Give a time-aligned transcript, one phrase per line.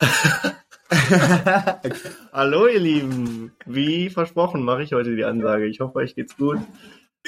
[2.32, 5.64] Hallo ihr Lieben, wie versprochen mache ich heute die Ansage.
[5.66, 6.58] Ich hoffe, euch geht's gut.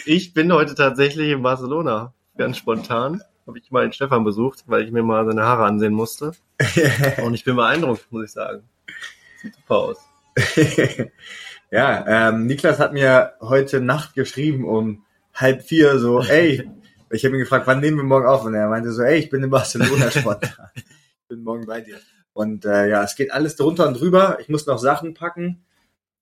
[0.04, 3.23] Ich bin heute tatsächlich in Barcelona, ganz spontan.
[3.46, 6.32] Habe ich mal den Stefan besucht, weil ich mir mal seine Haare ansehen musste.
[7.25, 8.69] Und ich bin beeindruckt, muss ich sagen.
[9.41, 9.98] Sieht super aus.
[11.71, 15.05] ja, ähm, Niklas hat mir heute Nacht geschrieben um
[15.35, 16.71] halb vier so, ey,
[17.11, 18.45] ich habe ihn gefragt, wann nehmen wir morgen auf?
[18.45, 20.69] Und er meinte so, ey, ich bin in Barcelona spontan.
[20.75, 21.96] ich bin morgen bei dir.
[22.38, 24.38] Und äh, ja, es geht alles drunter und drüber.
[24.38, 25.65] Ich muss noch Sachen packen.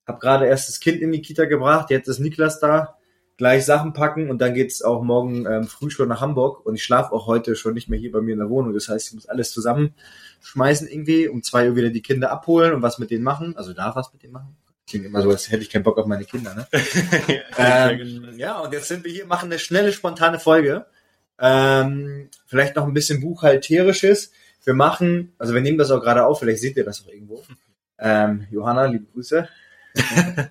[0.06, 1.91] Hab gerade erst das Kind in die Kita gebracht.
[1.91, 2.97] Jetzt ist Niklas da.
[3.37, 6.65] Gleich Sachen packen und dann geht's auch morgen ähm, früh schon nach Hamburg.
[6.65, 8.73] Und ich schlafe auch heute schon nicht mehr hier bei mir in der Wohnung.
[8.73, 11.29] Das heißt, ich muss alles zusammenschmeißen irgendwie.
[11.29, 13.55] Um zwei Uhr wieder die Kinder abholen und was mit denen machen.
[13.59, 14.56] Also darf was mit denen machen.
[14.89, 16.67] Klingt immer so, als hätte ich keinen Bock auf meine Kinder, ne?
[17.59, 20.87] ähm, ja, und jetzt sind wir hier, machen eine schnelle, spontane Folge.
[21.39, 24.33] Ähm, vielleicht noch ein bisschen buchhalterisches.
[24.66, 27.45] Wir machen, also wir nehmen das auch gerade auf, vielleicht seht ihr das auch irgendwo.
[27.98, 29.48] Ähm, Johanna, liebe Grüße.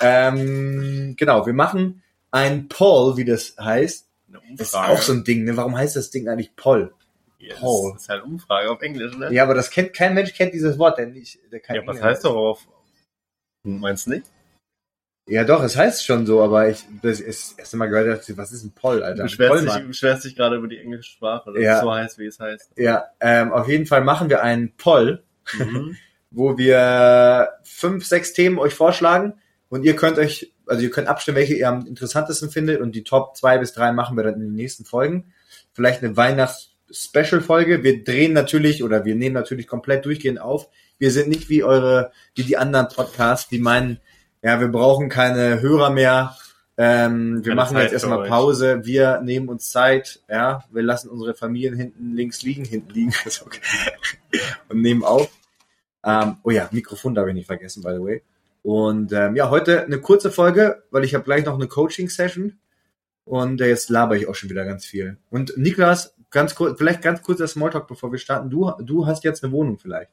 [0.00, 2.02] ähm, genau, wir machen
[2.32, 4.08] ein Poll, wie das heißt.
[4.56, 5.56] Das ist auch so ein Ding, ne?
[5.56, 6.92] Warum heißt das Ding eigentlich Poll?
[7.38, 7.92] Ja, Poll.
[7.92, 9.32] Das ist halt Umfrage auf Englisch, ne?
[9.32, 11.38] Ja, aber das kennt kein Mensch kennt dieses Wort, denn nicht.
[11.52, 12.66] Der kein ja, was heißt doch auf?
[13.62, 14.26] Meinst du nicht?
[15.28, 18.52] Ja, doch, es heißt schon so, aber ich das ist das erste Mal gehört, was
[18.52, 19.16] ist ein Poll, Alter?
[19.16, 21.76] Du beschwerst, dich, beschwerst dich gerade über die englische Sprache, dass ja.
[21.76, 22.70] es so heißt, wie es heißt.
[22.76, 25.24] Ja, ähm, auf jeden Fall machen wir einen Poll,
[25.58, 25.96] mhm.
[26.30, 29.34] wo wir fünf, sechs Themen euch vorschlagen
[29.68, 33.02] und ihr könnt euch, also ihr könnt abstimmen, welche ihr am interessantesten findet und die
[33.02, 35.32] Top zwei bis drei machen wir dann in den nächsten Folgen.
[35.72, 37.82] Vielleicht eine Weihnachts-Special-Folge.
[37.82, 40.68] Wir drehen natürlich oder wir nehmen natürlich komplett durchgehend auf.
[40.98, 43.98] Wir sind nicht wie eure, wie die anderen Podcasts, die meinen,
[44.46, 46.36] ja, wir brauchen keine Hörer mehr.
[46.78, 48.84] Ähm, wir machen Zeit jetzt erstmal Pause.
[48.84, 50.20] Wir nehmen uns Zeit.
[50.28, 53.12] Ja, wir lassen unsere Familien hinten links liegen, hinten liegen.
[53.44, 53.60] okay.
[54.68, 55.28] Und nehmen auf.
[56.04, 58.22] Ähm, oh ja, Mikrofon darf ich nicht vergessen, by the way.
[58.62, 62.56] Und ähm, ja, heute eine kurze Folge, weil ich habe gleich noch eine Coaching-Session.
[63.24, 65.16] Und äh, jetzt laber ich auch schon wieder ganz viel.
[65.28, 68.48] Und Niklas, ganz kurz, vielleicht ganz kurz das Smalltalk, bevor wir starten.
[68.48, 70.12] Du, du hast jetzt eine Wohnung vielleicht.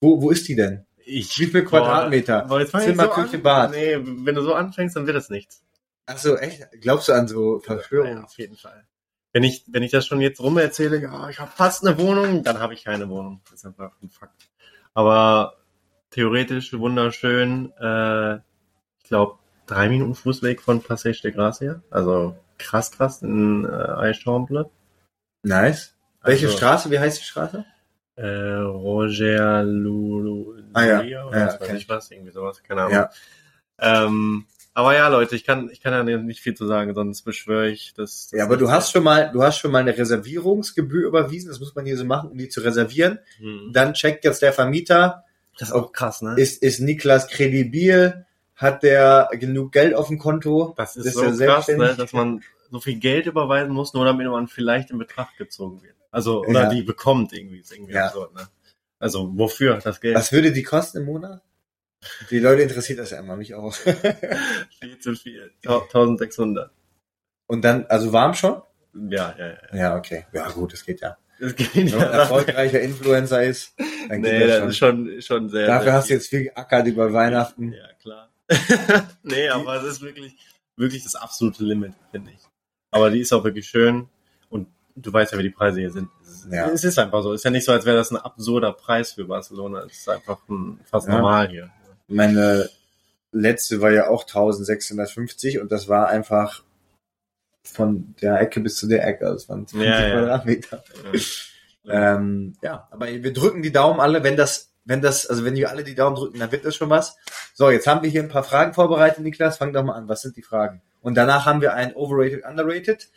[0.00, 0.86] Wo, wo ist die denn?
[1.06, 2.42] Ich, Wie viel Quadratmeter?
[2.42, 3.72] Boah, Zimmer, so Küche, Bad.
[3.72, 5.62] Nee, wenn du so anfängst, dann wird das nichts.
[6.06, 6.66] Ach so, echt?
[6.80, 8.18] Glaubst du an so Verschwörungen?
[8.18, 8.86] Ja, auf jeden Fall.
[9.32, 12.44] Wenn ich, wenn ich das schon jetzt rum erzähle, ja, ich habe fast eine Wohnung,
[12.44, 13.40] dann habe ich keine Wohnung.
[13.44, 14.48] Das ist einfach ein Fakt.
[14.94, 15.56] Aber
[16.10, 21.82] theoretisch wunderschön, äh, ich glaube, drei Minuten Fußweg von Passage de Gracia.
[21.90, 24.70] Also krass krass in äh, Eichhornble.
[25.42, 25.96] Nice.
[26.22, 26.90] Welche also, Straße?
[26.90, 27.64] Wie heißt die Straße?
[28.16, 30.62] Äh, Roger Lulu.
[30.74, 31.76] Ah ja, ja weiß okay.
[31.76, 32.92] ich was, irgendwie sowas, keine Ahnung.
[32.92, 33.10] Ja.
[33.78, 34.46] Ähm,
[34.76, 37.94] aber ja, Leute, ich kann, ich kann ja nicht viel zu sagen, sonst beschwöre ich
[37.94, 38.28] das.
[38.28, 41.48] das ja, aber du hast schon mal, du hast schon mal eine Reservierungsgebühr überwiesen.
[41.48, 43.20] Das muss man hier so machen, um die zu reservieren.
[43.38, 43.70] Hm.
[43.72, 45.24] Dann checkt jetzt der Vermieter.
[45.58, 46.34] Das ist auch krass, ne?
[46.36, 48.26] Ist, ist Niklas kredibil?
[48.56, 50.74] Hat der genug Geld auf dem Konto?
[50.76, 54.26] Das ist, ist so krass, ne, dass man so viel Geld überweisen muss, nur damit
[54.26, 55.94] man vielleicht in Betracht gezogen wird.
[56.10, 56.68] Also, oder ja.
[56.68, 58.06] die bekommt irgendwie, ist irgendwie ja.
[58.06, 58.48] absurd, ne?
[58.98, 60.14] Also, wofür das Geld?
[60.14, 61.42] Was würde die kosten im Monat?
[62.30, 63.74] Die Leute interessiert das ja immer, mich auch.
[64.80, 65.52] viel zu viel.
[65.64, 66.70] 1600.
[67.46, 68.62] Und dann, also warm schon?
[68.94, 69.76] Ja, ja, ja.
[69.76, 70.26] Ja, okay.
[70.32, 71.16] Ja, gut, das geht ja.
[71.40, 72.06] Das geht Wenn man ja.
[72.06, 73.74] erfolgreicher Influencer ist,
[74.08, 75.66] dann geht nee, das, das ist schon, schon sehr.
[75.66, 77.72] Dafür sehr hast du jetzt viel geackert über Weihnachten.
[77.72, 78.30] Ja, klar.
[79.22, 80.36] nee, aber es ist wirklich,
[80.76, 82.40] wirklich das absolute Limit, finde ich.
[82.90, 84.08] Aber die ist auch wirklich schön
[84.48, 86.08] und du weißt ja, wie die Preise hier sind.
[86.50, 86.68] Ja.
[86.68, 87.32] Es ist einfach so.
[87.32, 89.84] Es ist ja nicht so, als wäre das ein absurder Preis für Barcelona.
[89.84, 91.14] Es ist einfach ein, fast ja.
[91.14, 91.70] normal hier.
[92.08, 92.68] Meine
[93.32, 96.62] letzte war ja auch 1650 und das war einfach
[97.62, 99.24] von der Ecke bis zu der Ecke.
[99.24, 100.84] Das waren 20 ja, Quadratmeter.
[101.84, 102.16] Ja.
[102.16, 105.70] ähm, ja, aber wir drücken die Daumen alle, wenn das, wenn das, also wenn wir
[105.70, 107.16] alle die Daumen drücken, dann wird das schon was.
[107.54, 109.58] So, jetzt haben wir hier ein paar Fragen vorbereitet, Niklas.
[109.58, 110.08] Fang doch mal an.
[110.08, 110.82] Was sind die Fragen?
[111.00, 113.08] Und danach haben wir ein Overrated, Underrated.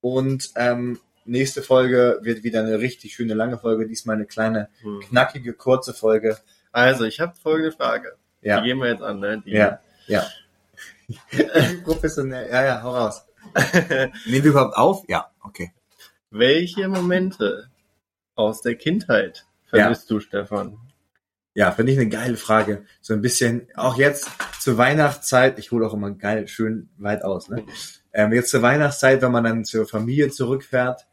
[0.00, 3.86] Und ähm, nächste Folge wird wieder eine richtig schöne lange Folge.
[3.86, 5.00] Diesmal eine kleine, hm.
[5.00, 6.38] knackige, kurze Folge.
[6.72, 8.16] Also, ich habe folgende Frage.
[8.42, 8.60] Ja.
[8.60, 9.42] Die gehen wir jetzt an, ne?
[9.44, 10.26] Die ja, ja.
[11.84, 12.48] Professionell.
[12.50, 13.26] Ja, ja, hau raus.
[14.26, 15.04] Nehmen wir überhaupt auf?
[15.08, 15.72] Ja, okay.
[16.30, 17.70] Welche Momente
[18.34, 20.16] aus der Kindheit vermisst ja.
[20.16, 20.78] du, Stefan?
[21.54, 22.84] Ja, finde ich eine geile Frage.
[23.00, 24.28] So ein bisschen, auch jetzt
[24.60, 27.64] zur Weihnachtszeit, ich hole auch immer geil, schön weit aus, ne?
[28.12, 31.06] Ähm, jetzt zur Weihnachtszeit, wenn man dann zur Familie zurückfährt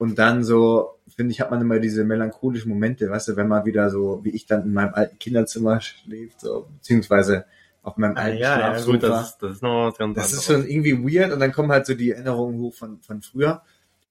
[0.00, 3.66] und dann so, finde ich, hat man immer diese melancholischen Momente, weißt du, wenn man
[3.66, 7.44] wieder so, wie ich dann in meinem alten Kinderzimmer schläft, so, beziehungsweise
[7.82, 8.92] auf meinem ah, alten ja, Schlafsofa.
[8.92, 11.40] Ja, gut, das, ist, das ist noch was ganz Das ist schon irgendwie weird und
[11.40, 13.60] dann kommen halt so die Erinnerungen hoch von, von früher.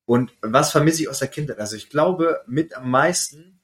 [0.06, 1.57] Und was vermisse ich aus der Kindheit?
[1.57, 3.59] Also ich glaube, mit am meisten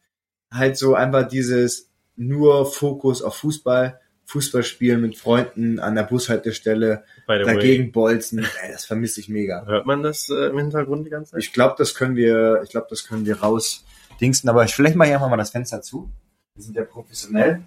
[0.50, 7.04] halt so einfach dieses nur Fokus auf Fußball, Fußball spielen mit Freunden an der Bushaltestelle,
[7.28, 9.66] dagegen bolzen, ey, das vermisse ich mega.
[9.66, 11.42] Hört man das äh, im Hintergrund die ganze Zeit?
[11.42, 13.86] Ich glaube, das können wir, ich glaube, das können wir raus
[14.20, 16.12] dingsen, aber ich, vielleicht mache ich einfach mal das Fenster zu.
[16.56, 17.62] Wir sind ja professionell.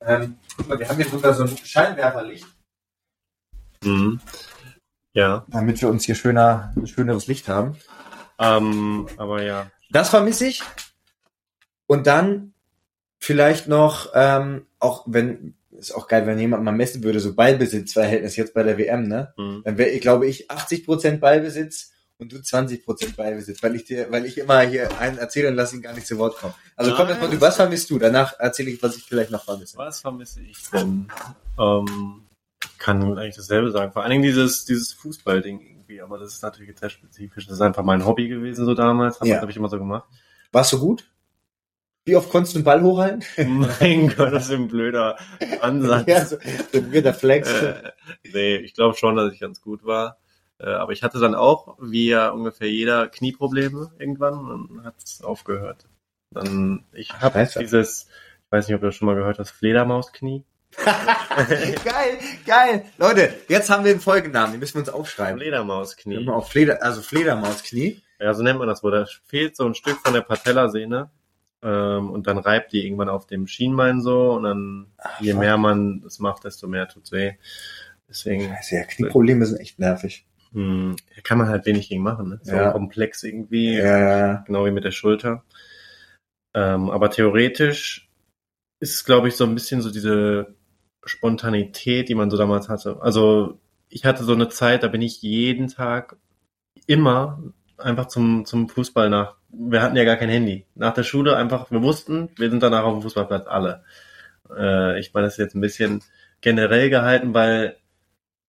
[0.00, 2.46] Ähm, guck mal, wir haben hier sogar so ein Scheinwerferlicht,
[3.84, 4.20] Mhm.
[5.12, 7.76] Ja, damit wir uns hier schöner, schöneres Licht haben.
[8.38, 9.70] ähm, aber ja.
[9.90, 10.62] Das vermisse ich.
[11.86, 12.52] Und dann
[13.18, 18.36] vielleicht noch, ähm, auch wenn, ist auch geil, wenn jemand mal messen würde, so Ballbesitzverhältnis
[18.36, 19.32] jetzt bei der WM, ne?
[19.36, 19.62] Mhm.
[19.64, 24.38] Dann wäre, glaube ich, 80% Ballbesitz und du 20% Ballbesitz, weil ich dir, weil ich
[24.38, 26.54] immer hier einen erzähle und lass ihn gar nicht zu Wort kommen.
[26.76, 27.98] Also komm erstmal, du, was vermisst du?
[27.98, 29.76] Danach erzähle ich, was ich vielleicht noch vermisse.
[29.76, 31.08] Was vermisse ich denn?
[31.58, 32.22] Ähm,
[32.64, 33.92] ich kann eigentlich dasselbe sagen.
[33.92, 37.46] Vor allen Dingen dieses, dieses Fußballding irgendwie, aber das ist natürlich jetzt sehr spezifisch.
[37.46, 39.20] Das ist einfach mein Hobby gewesen so damals.
[39.20, 39.34] Hab, Ja.
[39.34, 40.08] Das habe ich immer so gemacht.
[40.52, 41.10] Warst du gut?
[42.06, 43.24] Wie oft konntest du den Ball hochhalten?
[43.80, 45.16] mein Gott, das ist ein blöder
[45.60, 46.04] Ansatz.
[46.06, 46.36] ja, so,
[46.72, 47.52] so ein weirder Flex.
[47.52, 47.92] äh,
[48.32, 50.18] nee, ich glaube schon, dass ich ganz gut war.
[50.58, 55.20] Äh, aber ich hatte dann auch, wie ja ungefähr jeder, Knieprobleme irgendwann und hat es
[55.22, 55.86] aufgehört.
[56.30, 58.06] Dann, ich habe dieses,
[58.44, 60.44] ich weiß nicht, ob du das schon mal gehört hast, Fledermausknie.
[60.76, 62.84] geil, geil.
[62.98, 65.40] Leute, jetzt haben wir den Folgennamen, den müssen wir uns aufschreiben.
[65.40, 66.28] Fledermausknie.
[66.28, 68.00] Auf Fleder, also Fledermausknie.
[68.20, 68.92] Ja, so nennt man das wohl.
[68.92, 71.10] Da fehlt so ein Stück von der Patellasehne.
[71.66, 74.34] Ähm, und dann reibt die irgendwann auf dem Schienbein so.
[74.34, 77.32] Und dann, Ach, je mehr man das macht, desto mehr tut's weh.
[78.08, 80.24] Deswegen Scheiße, ja, Knieprobleme sind echt nervig.
[80.52, 82.28] hm, kann man halt wenig gegen machen.
[82.28, 82.40] Ne?
[82.44, 82.70] So Ja.
[82.70, 83.78] komplex irgendwie.
[83.78, 85.42] Ja, Genau wie mit der Schulter.
[86.54, 88.08] Ähm, aber theoretisch
[88.80, 90.54] ist es, glaube ich, so ein bisschen so diese
[91.04, 92.98] Spontanität, die man so damals hatte.
[93.02, 93.58] Also
[93.88, 96.16] ich hatte so eine Zeit, da bin ich jeden Tag
[96.86, 97.42] immer
[97.78, 99.36] einfach zum, zum Fußball nach.
[99.58, 100.66] Wir hatten ja gar kein Handy.
[100.74, 103.84] Nach der Schule einfach, wir wussten, wir sind danach auf dem Fußballplatz, alle.
[104.50, 106.02] Äh, ich meine, das ist jetzt ein bisschen
[106.40, 107.76] generell gehalten, weil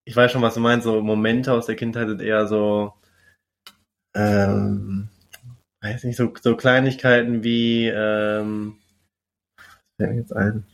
[0.06, 2.94] ich weiß schon, was du meinst, so Momente aus der Kindheit sind eher so,
[4.16, 5.10] ähm,
[5.82, 8.78] weiß nicht, so, so Kleinigkeiten wie, ähm,
[9.58, 9.66] was
[10.00, 10.66] fällt mir jetzt ein?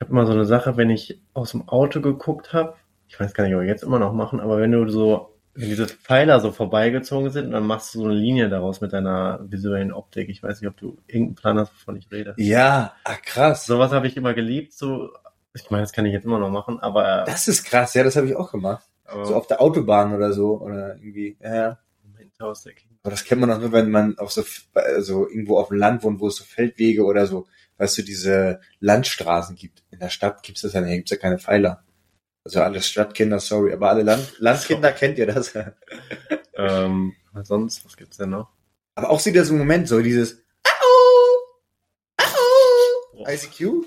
[0.00, 2.76] Ich habe immer so eine Sache, wenn ich aus dem Auto geguckt habe,
[3.08, 5.68] ich weiß gar nicht, ob wir jetzt immer noch machen, aber wenn du so, wenn
[5.70, 9.92] diese Pfeiler so vorbeigezogen sind, dann machst du so eine Linie daraus mit deiner visuellen
[9.92, 10.28] Optik.
[10.28, 12.34] Ich weiß nicht, ob du irgendeinen Plan hast, wovon ich rede.
[12.36, 12.94] ja.
[13.04, 13.66] ah, krass.
[13.66, 15.10] Sowas habe ich immer geliebt, so,
[15.54, 18.14] ich meine, das kann ich jetzt immer noch machen, aber, Das ist krass, ja, das
[18.16, 18.84] habe ich auch gemacht.
[19.04, 21.78] aber So auf der Autobahn oder so, oder irgendwie, ja, ja.
[23.02, 24.44] Aber das kennt man auch nur, wenn man auf so,
[24.74, 27.46] also irgendwo auf dem Land wohnt, wo es so Feldwege oder so,
[27.78, 29.82] weißt du, diese Landstraßen gibt.
[29.90, 31.82] In der Stadt gibt's das ja nicht, gibt's ja keine Pfeiler.
[32.48, 35.52] Also alle Stadtkinder, sorry, aber alle Land Landkinder kennt ihr das.
[36.60, 38.50] Ähm, was sonst, was gibt's denn noch?
[38.96, 42.24] Aber auch wieder so ein Moment, so dieses Au!
[42.24, 43.24] Au!
[43.28, 43.86] ICQ?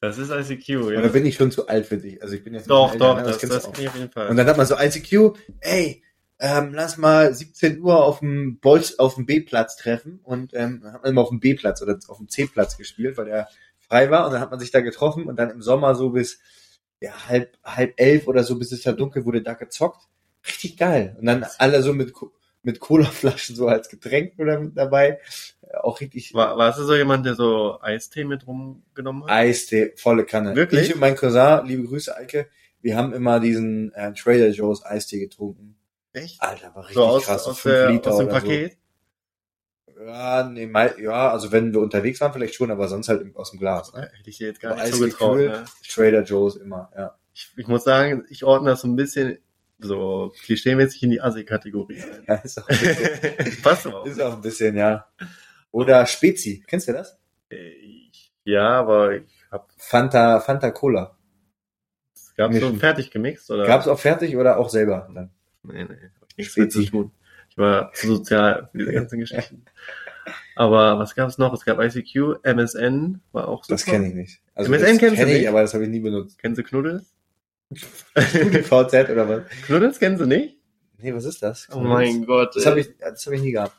[0.00, 0.98] Das ist ICQ, ja.
[0.98, 2.20] Oder bin ich schon zu alt für dich?
[2.20, 3.72] Also ich bin jetzt Doch, doch, das, das auch.
[3.72, 4.26] kann ich auf jeden Fall.
[4.28, 6.02] Und dann hat man so ICQ, ey,
[6.40, 10.94] ähm, lass mal 17 Uhr auf dem Bolz, auf dem B-Platz treffen und ähm, dann
[10.94, 13.46] hat man immer auf dem B-Platz oder auf dem C-Platz gespielt, weil der
[13.78, 16.40] frei war und dann hat man sich da getroffen und dann im Sommer so bis
[17.00, 20.06] ja, halb, halb elf oder so, bis es da dunkel wurde, da gezockt.
[20.46, 21.16] Richtig geil.
[21.18, 22.12] Und dann alle so mit,
[22.62, 25.18] mit Colaflaschen so als Getränk oder mit dabei.
[25.82, 29.30] Auch richtig War, warst du so jemand, der so Eistee mit rumgenommen hat?
[29.30, 30.56] Eistee, volle Kanne.
[30.56, 30.88] Wirklich?
[30.88, 32.48] Ich und mein Cousin, liebe Grüße, Eike,
[32.82, 35.76] wir haben immer diesen äh, Trader Joe's Eistee getrunken.
[36.12, 36.42] Echt?
[36.42, 37.44] Alter, war richtig So aus, krass.
[37.44, 38.72] so aus, fünf der, Liter aus dem oder Paket?
[38.72, 38.78] So.
[40.04, 43.50] Ja, nee, mei- ja, also wenn wir unterwegs waren, vielleicht schon, aber sonst halt aus
[43.50, 43.92] dem Glas.
[43.92, 44.10] Ne?
[44.16, 45.36] Hätte ich dir jetzt gar Aber nicht so Eis getraut.
[45.38, 45.52] gekühlt.
[45.52, 45.64] Ne?
[45.88, 47.16] Trader Joe's immer, ja.
[47.34, 49.38] Ich, ich muss sagen, ich ordne das so ein bisschen
[49.78, 52.02] so klischeemäßig in die Assi-Kategorie.
[52.28, 54.06] ja ist, auch ein bisschen, Passt aber auch.
[54.06, 55.06] ist auch ein bisschen, ja.
[55.70, 57.18] Oder Spezi, kennst du das?
[57.50, 61.16] Ich, ja, aber ich hab, Fanta, Fanta Cola.
[62.14, 62.78] es gab so Mischen.
[62.80, 63.66] fertig gemixt, oder?
[63.66, 65.08] Gab's auch fertig oder auch selber?
[65.14, 65.30] Dann?
[65.62, 65.96] Nee, nee,
[66.36, 66.84] nichts Spezi.
[66.86, 67.12] zu tun.
[67.60, 69.66] Ich war zu sozial für diese ganzen Geschichten.
[70.56, 71.52] Aber was gab's noch?
[71.52, 73.74] Es gab ICQ, MSN, war auch super.
[73.74, 74.40] Das kenne ich nicht.
[74.54, 75.48] Also MSN das kennst du kenn ich, nicht?
[75.50, 76.38] aber das habe ich nie benutzt.
[76.38, 77.12] Kennst du Knuddels?
[77.74, 79.42] VZ oder was?
[79.66, 80.56] Knuddels kennst du nicht?
[81.02, 81.68] Nee, was ist das?
[81.70, 82.56] Oh mein Gott.
[82.56, 83.76] Das habe ich, das habe ich nie gehabt.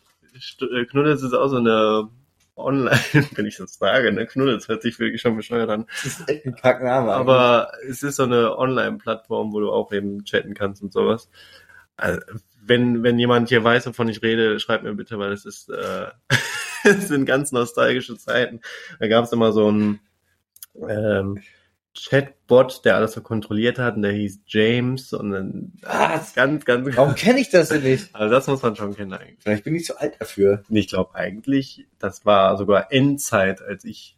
[0.61, 2.07] Äh, Knuddels ist auch so eine
[2.55, 2.99] Online,
[3.35, 4.27] wenn ich das sage, ne?
[4.27, 5.87] Knuddels hört sich wirklich schon bescheuert an.
[6.03, 7.11] Das ist echt ein Kackname.
[7.13, 11.31] Aber es ist so eine Online-Plattform, wo du auch eben chatten kannst und sowas.
[11.97, 12.21] Also,
[12.71, 16.07] wenn, wenn jemand hier weiß, wovon ich rede, schreibt mir bitte, weil es ist, äh,
[16.85, 18.61] es sind ganz nostalgische Zeiten.
[18.99, 19.99] Da gab es immer so ein,
[20.87, 21.41] ähm,
[21.93, 26.33] Chatbot, der alles so kontrolliert hat und der hieß James und dann Was?
[26.33, 26.95] ganz, ganz.
[26.95, 28.15] Warum kenne ich das denn nicht?
[28.15, 29.39] Also das muss man schon kennen eigentlich.
[29.41, 30.63] Vielleicht bin ich zu alt dafür.
[30.69, 34.17] Ich glaube eigentlich, das war sogar Endzeit, als ich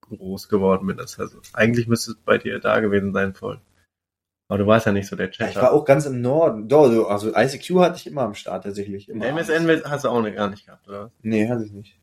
[0.00, 0.96] groß geworden bin.
[0.96, 3.60] Das heißt, eigentlich müsste es bei dir da gewesen sein voll.
[4.52, 5.50] Aber du warst ja nicht so der Ja, Chatter.
[5.50, 6.68] ich war auch ganz im Norden.
[6.68, 9.08] Doch, so, also ICQ hatte ich immer am Start tatsächlich.
[9.08, 9.88] Immer MSN abends.
[9.88, 11.10] hast du auch nicht, gar nicht gehabt, oder?
[11.22, 11.98] Nee, hatte ich nicht.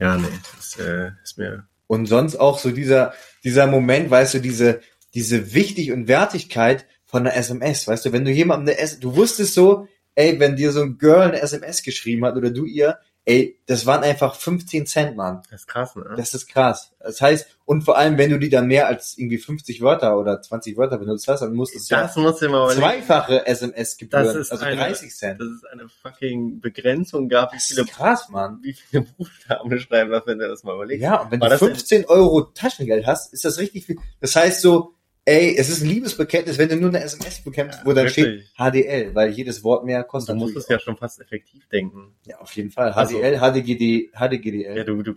[0.00, 1.68] Ja, nee, das äh, ist mir.
[1.88, 3.12] Und sonst auch so dieser,
[3.44, 4.80] dieser Moment, weißt du, diese,
[5.12, 9.14] diese Wichtig und Wertigkeit von einer SMS, weißt du, wenn du jemandem eine S, du
[9.14, 12.98] wusstest so, ey, wenn dir so ein Girl eine SMS geschrieben hat oder du ihr,
[13.28, 15.42] ey, das waren einfach 15 Cent, Mann.
[15.50, 16.14] Das ist krass, ne?
[16.16, 16.92] Das ist krass.
[16.98, 20.40] Das heißt, und vor allem, wenn du die dann mehr als irgendwie 50 Wörter oder
[20.40, 22.80] 20 Wörter benutzt hast, dann musstest du das musst du dir mal überlegen.
[22.80, 25.40] zweifache SMS-Gebühren, Das ist also eine- 30 Cent.
[25.40, 28.60] dass es eine fucking Begrenzung gab, wie Das viele, ist krass, Mann.
[28.62, 31.02] wie viele Buchstaben du schreiben darfst, wenn du das mal überlegst.
[31.02, 33.98] Ja, und wenn War du das denn- 15 Euro Taschengeld hast, ist das richtig viel.
[34.20, 34.94] Das heißt so,
[35.28, 38.48] ey, es ist ein Liebesbekenntnis, wenn du nur eine SMS bekämpfst, Ja, wo dann wirklich.
[38.48, 40.36] steht HDL, weil jedes Wort mehr Du kostet.
[40.36, 42.14] musst es ja schon fast effektiv denken.
[42.26, 42.92] ja, auf jeden Fall.
[42.92, 44.76] Also- HDL, HDGD, HDGDL.
[44.76, 45.14] Ja, du, du,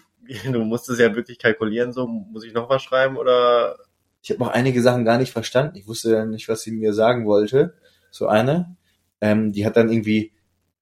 [0.52, 3.78] du musst es ja wirklich kalkulieren, so, muss ich noch was schreiben oder
[4.22, 5.78] Ich habe noch einige Sachen gar nicht verstanden.
[5.78, 7.74] Ich wusste ja nicht, was sie mir sagen wollte.
[8.12, 8.76] So eine,
[9.22, 10.32] ähm, die hat dann irgendwie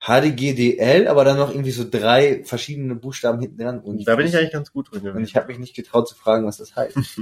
[0.01, 3.79] HDGDL, aber dann noch irgendwie so drei verschiedene Buchstaben hinten dran.
[3.79, 5.17] Und da bin ich eigentlich ganz gut drin gewesen.
[5.17, 6.97] Und ich habe mich nicht getraut zu fragen, was das heißt.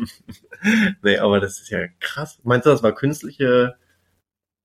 [1.03, 2.39] Nee, aber das ist ja krass.
[2.43, 3.75] Meinst du, das war künstliche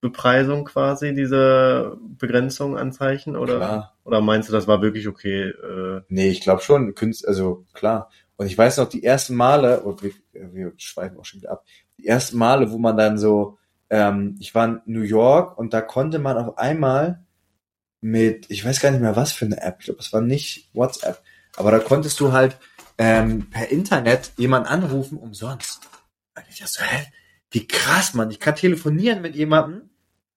[0.00, 3.36] Bepreisung quasi, diese Begrenzung an Zeichen?
[3.36, 3.96] Oder, Klar.
[4.04, 5.50] oder meinst du, das war wirklich okay?
[5.50, 8.10] Äh, Nee, ich glaube schon, Künst, also klar.
[8.36, 11.64] Und ich weiß noch, die ersten Male, oh, wir, wir schweifen auch schon wieder ab,
[11.98, 13.58] die ersten Male, wo man dann so,
[13.90, 17.22] ähm, ich war in New York und da konnte man auf einmal
[18.02, 20.68] mit, ich weiß gar nicht mehr was für eine App, ich glaube, es war nicht
[20.74, 21.22] WhatsApp,
[21.56, 22.58] aber da konntest du halt
[22.98, 25.88] ähm, per Internet jemanden anrufen umsonst.
[26.36, 27.06] Und ich dachte so, hä?
[27.50, 29.90] Wie krass, Mann, ich kann telefonieren mit jemandem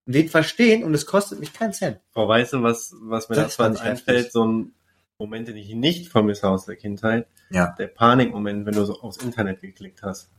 [0.06, 2.00] und den verstehen und es kostet mich keinen Cent.
[2.14, 4.08] Boah, weißt du, was, was mir Das ich einfällt?
[4.08, 4.32] heftig.
[4.32, 4.74] So ein
[5.18, 7.28] Moment, den ich nicht vermisse aus der Kindheit.
[7.50, 7.74] Ja.
[7.80, 10.30] Der Panikmoment, wenn du so aufs Internet geklickt hast.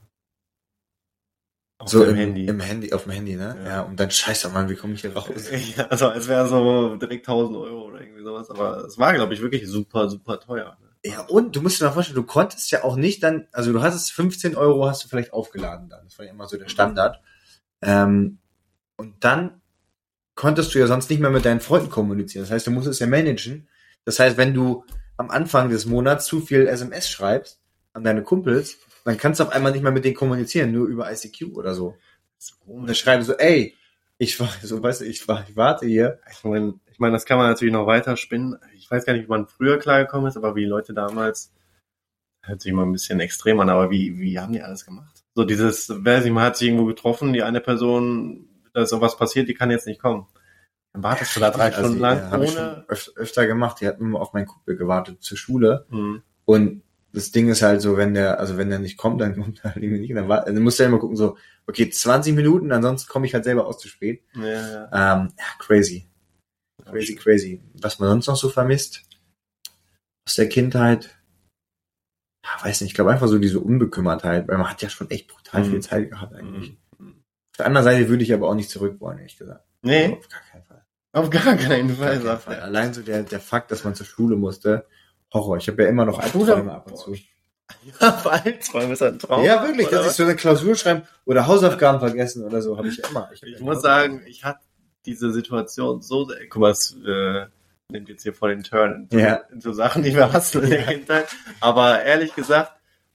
[1.78, 2.46] Auf So dem im Handy.
[2.46, 3.56] Im Handy, auf dem Handy, ne?
[3.64, 3.68] Ja.
[3.68, 5.28] Ja, und dann scheiße, Mann, wie komme ich hier raus?
[5.76, 8.48] Ja, also als wäre so direkt 1000 Euro oder irgendwie sowas.
[8.50, 10.78] Aber es war, glaube ich, wirklich super, super teuer.
[10.80, 10.88] ne?
[11.04, 13.82] Ja, und du musst dir mal vorstellen, du konntest ja auch nicht dann, also du
[13.82, 16.04] hast es 15 Euro hast du vielleicht aufgeladen dann.
[16.04, 17.20] Das war ja immer so der Standard.
[17.82, 18.38] Ähm,
[18.96, 19.60] und dann
[20.34, 22.44] konntest du ja sonst nicht mehr mit deinen Freunden kommunizieren.
[22.44, 23.68] Das heißt, du musst es ja managen.
[24.04, 24.84] Das heißt, wenn du
[25.18, 27.60] am Anfang des Monats zu viel SMS schreibst
[27.92, 31.10] an deine Kumpels, dann kannst du auf einmal nicht mehr mit denen kommunizieren, nur über
[31.10, 31.96] ICQ oder so.
[32.66, 33.74] Und dann schreiben so, ey,
[34.18, 36.20] ich war, so weißt du, ich war, ich warte hier.
[36.30, 38.58] Ich meine, ich meine, das kann man natürlich noch weiter spinnen.
[38.74, 41.52] Ich weiß gar nicht, wie man früher klargekommen ist, aber wie Leute damals,
[42.42, 45.24] hört sich mal ein bisschen extrem an, aber wie, wie haben die alles gemacht?
[45.34, 49.16] So dieses, wer sich, man hat sich irgendwo getroffen, die eine Person, da ist sowas
[49.16, 50.26] passiert, die kann jetzt nicht kommen.
[50.92, 52.48] Dann wartest du da drei Also, Stunden lang ja, ich ohne.
[52.48, 53.80] schon öf öfter gemacht.
[53.80, 55.86] Die hatten immer auf meinen Kumpel gewartet zur Schule.
[55.90, 56.22] Hm.
[56.46, 56.82] Und
[57.16, 59.74] das Ding ist halt so, wenn der, also wenn der nicht kommt, dann kommt er
[59.74, 60.14] halt irgendwie nicht.
[60.14, 63.34] Dann, war, dann musst du ja immer gucken, so, okay, 20 Minuten, ansonsten komme ich
[63.34, 64.22] halt selber aus zu spät.
[64.34, 64.84] Ja, ja.
[65.22, 66.08] Ähm, ja, crazy.
[66.84, 67.62] Crazy, crazy.
[67.80, 69.02] Was man sonst noch so vermisst
[70.28, 71.16] aus der Kindheit?
[72.44, 75.26] Ja, weiß nicht, ich glaube einfach so diese Unbekümmertheit, weil man hat ja schon echt
[75.28, 75.70] brutal Mhm.
[75.70, 76.76] viel Zeit gehabt eigentlich.
[76.98, 77.22] Hm.
[77.52, 79.64] Auf der anderen Seite würde ich aber auch nicht zurück wollen, ehrlich gesagt.
[79.82, 80.84] Nee, Auf gar keinen Fall.
[81.12, 82.60] auf gar keinen Auf gar Fall, keinen Fall.
[82.60, 84.86] Allein so der, der Fakt, dass man zur Schule musste,
[85.32, 85.56] Horror.
[85.58, 86.18] Ich habe ja immer noch?
[86.18, 87.14] Albträume ab und zu.
[88.00, 89.44] Ja, Albträume ist ein Traum.
[89.44, 90.16] Ja, wirklich, dass ich was?
[90.16, 93.22] so eine Klausur schreiben oder Hausaufgaben vergessen oder so, habe ich immer.
[93.28, 94.60] hab Ich muss sagen, ich hatte
[95.04, 97.46] diese Situation so sehr, guck mal, es äh,
[97.90, 99.34] nimmt jetzt hier voll den Turn in, Ja.
[99.52, 100.86] in so Sachen, die wir hatten in der Ja.
[100.92, 101.26] Kindheit.
[101.60, 102.72] Aber ehrlich gesagt,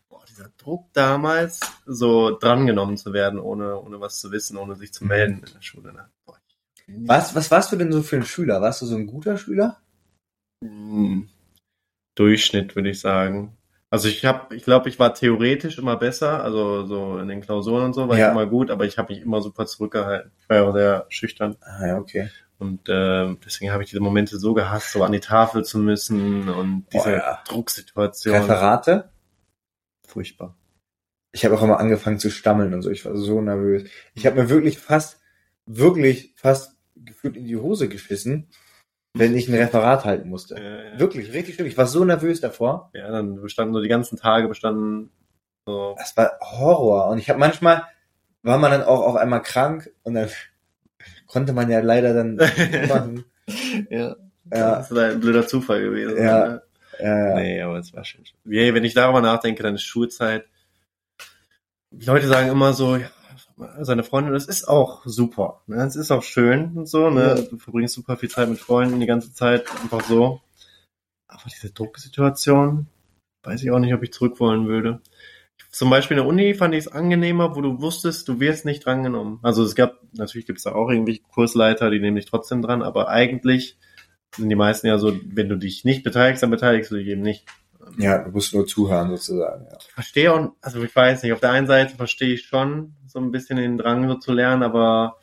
[0.09, 4.93] boah, dieser Druck damals, so drangenommen zu werden, ohne, ohne was zu wissen, ohne sich
[4.93, 5.09] zu Mhm.
[5.09, 5.93] melden in der Schule.
[5.93, 6.09] Ne?
[6.25, 6.37] Boah,
[6.87, 8.61] ich- Was, was warst du denn so für ein Schüler?
[8.61, 9.77] Warst du so ein guter Schüler?
[10.63, 11.29] Hm,
[12.15, 13.57] Durchschnitt, würde ich sagen.
[13.89, 17.83] Also ich habe, ich glaube, ich war theoretisch immer besser, also so in den Klausuren
[17.85, 18.27] und so war Ja.
[18.27, 20.31] ich immer gut, aber ich habe mich immer super zurückgehalten.
[20.39, 21.57] Ich war ja auch sehr schüchtern.
[21.61, 22.29] Ah ja, okay.
[22.57, 26.47] Und äh, deswegen habe ich diese Momente so gehasst, so an die Tafel zu müssen
[26.47, 27.43] und diese Boah, ja.
[27.47, 28.35] Drucksituation.
[28.35, 29.09] Referate?
[30.07, 30.55] Furchtbar.
[31.33, 32.89] Ich habe auch immer angefangen zu stammeln und so.
[32.91, 33.89] Ich war so nervös.
[34.13, 35.19] Ich habe mir wirklich fast,
[35.65, 38.47] wirklich fast gefühlt in die Hose geschissen,
[39.13, 40.55] wenn ich ein Referat halten musste.
[40.55, 41.67] Äh, Wirklich, richtig schlimm.
[41.67, 42.89] Ich war so nervös davor.
[42.93, 45.11] ja, dann bestanden so die ganzen Tage bestanden
[45.65, 45.95] so.
[45.97, 47.07] Das war Horror.
[47.09, 47.83] Und ich habe manchmal,
[48.41, 50.29] war man dann auch auf einmal krank und dann
[51.27, 53.25] konnte man ja leider dann nicht machen.
[53.89, 54.15] ja,
[54.51, 56.17] Ja, das ist ein blöder Zufall gewesen.
[56.23, 56.47] Ja.
[56.47, 56.61] ne?
[56.99, 58.23] äh, Nee, aber es war schön.
[58.43, 60.45] Nee, wenn ich darüber nachdenke, dann ist Schulzeit
[61.93, 63.07] die Leute sagen immer so, ja,
[63.81, 65.61] seine Freundin, das ist auch super.
[65.67, 65.77] Ne?
[65.77, 67.09] Das ist auch schön und so.
[67.09, 67.47] Ne?
[67.49, 70.41] Du verbringst super viel Zeit mit Freunden die ganze Zeit, einfach so.
[71.27, 72.87] Aber diese Drucksituation,
[73.43, 75.01] weiß ich auch nicht, ob ich zurück wollen würde.
[75.71, 78.85] Zum Beispiel in der Uni fand ich es angenehmer, wo du wusstest, du wirst nicht
[78.85, 79.39] drangenommen.
[79.41, 82.81] Also es gab, natürlich gibt es da auch irgendwie Kursleiter, die nehmen dich trotzdem dran,
[82.81, 83.77] aber eigentlich
[84.35, 87.21] sind die meisten ja so, wenn du dich nicht beteiligst, dann beteiligst du dich eben
[87.21, 87.45] nicht.
[87.97, 89.65] Ja, du musst nur zuhören sozusagen.
[89.65, 89.77] Ja.
[89.79, 93.19] Ich verstehe und, also ich weiß nicht, auf der einen Seite verstehe ich schon so
[93.19, 95.17] ein bisschen den Drang so zu lernen, aber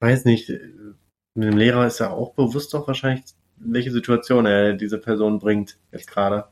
[0.00, 0.48] weiß nicht,
[1.34, 3.24] mit dem Lehrer ist ja auch bewusst doch wahrscheinlich,
[3.56, 6.48] welche Situation er diese Person bringt jetzt gerade.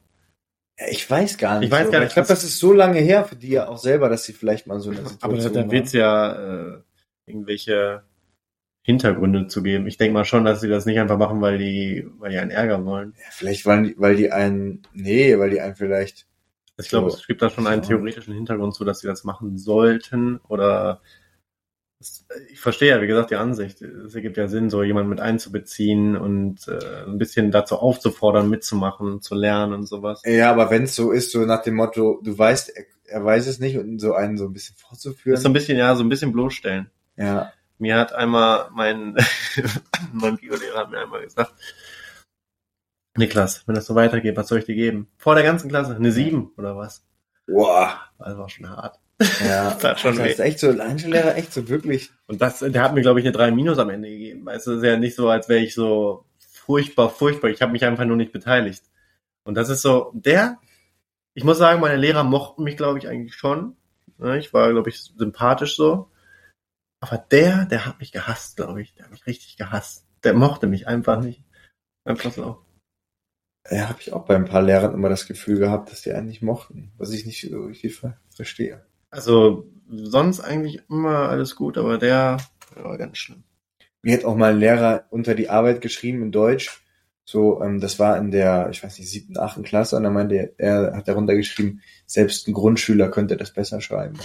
[0.88, 1.68] Ich weiß gar nicht.
[1.68, 3.78] Ich weiß gar nicht, Ich glaube, das ist so lange her für die ja auch
[3.78, 5.70] selber, dass sie vielleicht mal so eine Situation Aber da, da waren.
[5.70, 6.82] wird es ja äh,
[7.26, 8.04] irgendwelche
[8.86, 9.88] Hintergründe zu geben.
[9.88, 12.52] Ich denke mal schon, dass sie das nicht einfach machen, weil die, weil die einen
[12.52, 13.14] ärgern wollen.
[13.18, 16.26] Ja, vielleicht weil die, weil die einen, nee, weil die einen vielleicht,
[16.78, 17.16] Ich glaube, So.
[17.16, 17.88] es gibt da schon einen Ja.
[17.88, 21.00] theoretischen Hintergrund zu, dass sie das machen sollten oder
[22.52, 23.80] ich verstehe ja, wie gesagt, die Ansicht.
[23.82, 29.20] Es ergibt ja Sinn, so jemanden mit einzubeziehen und äh, ein bisschen dazu aufzufordern, mitzumachen,
[29.22, 30.22] zu lernen und sowas.
[30.24, 33.46] ja, aber wenn es so ist, so nach dem Motto, du weißt, er, er weiß
[33.48, 35.34] es nicht und so einen so ein bisschen Das vorzuführen.
[35.36, 36.88] ist so ein bisschen, ja, so ein bisschen bloßstellen.
[37.16, 39.16] ja, Mir hat einmal mein,
[40.12, 41.52] mein Biolehrer hat mir einmal gesagt,
[43.16, 45.08] Niklas, wenn das so weitergeht, was soll ich dir geben?
[45.16, 47.04] Vor der ganzen Klasse, eine sieben oder was?
[47.46, 48.98] boah, Das war schon hart.
[49.46, 52.82] ja, Das hat schon das ist echt so, Einzellehrer echt so wirklich, Und das, der
[52.82, 54.44] hat mir, glaube ich, eine 3 Minus am Ende gegeben.
[54.44, 57.48] Weißt du, es ist ja nicht so, als wäre ich so furchtbar, furchtbar.
[57.48, 58.82] Ich habe mich einfach nur nicht beteiligt.
[59.44, 60.58] Und das ist so, der,
[61.34, 63.76] ich muss sagen, meine Lehrer mochten mich, glaube ich, eigentlich schon.
[64.18, 66.10] Ne, Ich war, glaube ich, sympathisch so.
[67.00, 68.94] Aber der, der hat mich gehasst, glaube ich.
[68.94, 70.06] Der hat mich richtig gehasst.
[70.24, 71.44] Der mochte mich einfach nicht.
[72.04, 72.64] Einfach so.
[73.70, 76.28] ja, habe ich auch bei ein paar Lehrern immer das Gefühl gehabt, dass die einen
[76.28, 78.84] nicht mochten, was ich nicht so richtig ver verstehe.
[79.10, 82.38] Also, sonst eigentlich immer alles gut, aber der
[82.74, 83.44] war ganz schlimm.
[84.02, 86.82] Mir hat auch mal ein Lehrer unter die Arbeit geschrieben in Deutsch.
[87.24, 90.54] So, ähm, das war in der, ich weiß nicht, siebten, achten Klasse und dann meinte
[90.58, 94.16] er, er hat darunter geschrieben, selbst ein Grundschüler könnte das besser schreiben.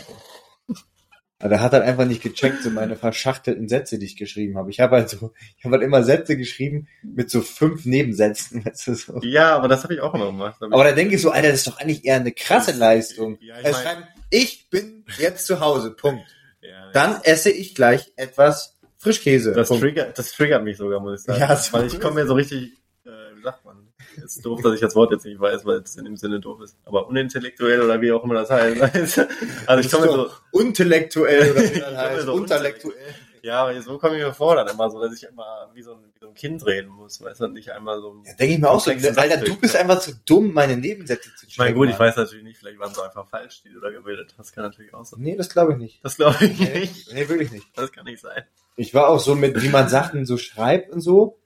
[1.41, 4.69] Aber er hat halt einfach nicht gecheckt, so meine verschachtelten Sätze, die ich geschrieben habe.
[4.69, 8.63] Ich habe halt so, ich habe halt immer Sätze geschrieben mit so fünf Nebensätzen.
[8.65, 9.19] Weißt du, so.
[9.23, 10.57] Ja, aber das habe ich auch immer gemacht.
[10.61, 13.37] Aber da denke ich so, Alter, das ist doch eigentlich eher eine krasse Leistung.
[13.41, 16.23] Ja, ich Er mein- schreibt, ich bin jetzt zu Hause, Punkt.
[16.61, 19.51] ja, Dann esse ich gleich etwas Frischkäse.
[19.53, 19.81] Das Punkt.
[19.83, 21.39] triggert, das triggert mich sogar, muss ich sagen.
[21.39, 22.71] Ja, weil ich komme mir so richtig,
[23.05, 23.87] äh, wie sagt man?
[24.17, 26.61] Ist doof, dass ich das Wort jetzt nicht weiß, weil es in dem Sinne doof
[26.61, 26.77] ist.
[26.85, 28.81] Aber unintellektuell oder wie auch immer das heißt.
[29.67, 32.25] Also ich komme so, Untellektuell oder wie das heißt.
[32.25, 32.95] so Unterlektuell.
[33.41, 35.93] ja, aber so komme ich mir vor dann immer so, dass ich immer wie so
[35.93, 38.21] ein, wie so ein Kind reden muss, weißt du, nicht einmal so.
[38.25, 41.29] Ja, denke ich mir auch so, Alter, Satz du bist einfach zu dumm, meine Nebensätze
[41.35, 43.79] zu Ich meine, gut, ich weiß natürlich nicht, vielleicht waren sie einfach falsch, die du
[43.79, 44.53] da gebildet hast.
[44.53, 45.19] Kann natürlich auch sein.
[45.21, 46.03] Nee, das glaube ich nicht.
[46.03, 47.13] Das glaube ich Nee, nicht.
[47.13, 47.65] nee, wirklich nicht.
[47.75, 48.43] Das kann nicht sein.
[48.77, 51.37] Ich war auch so mit, wie man Sachen so schreibt und so,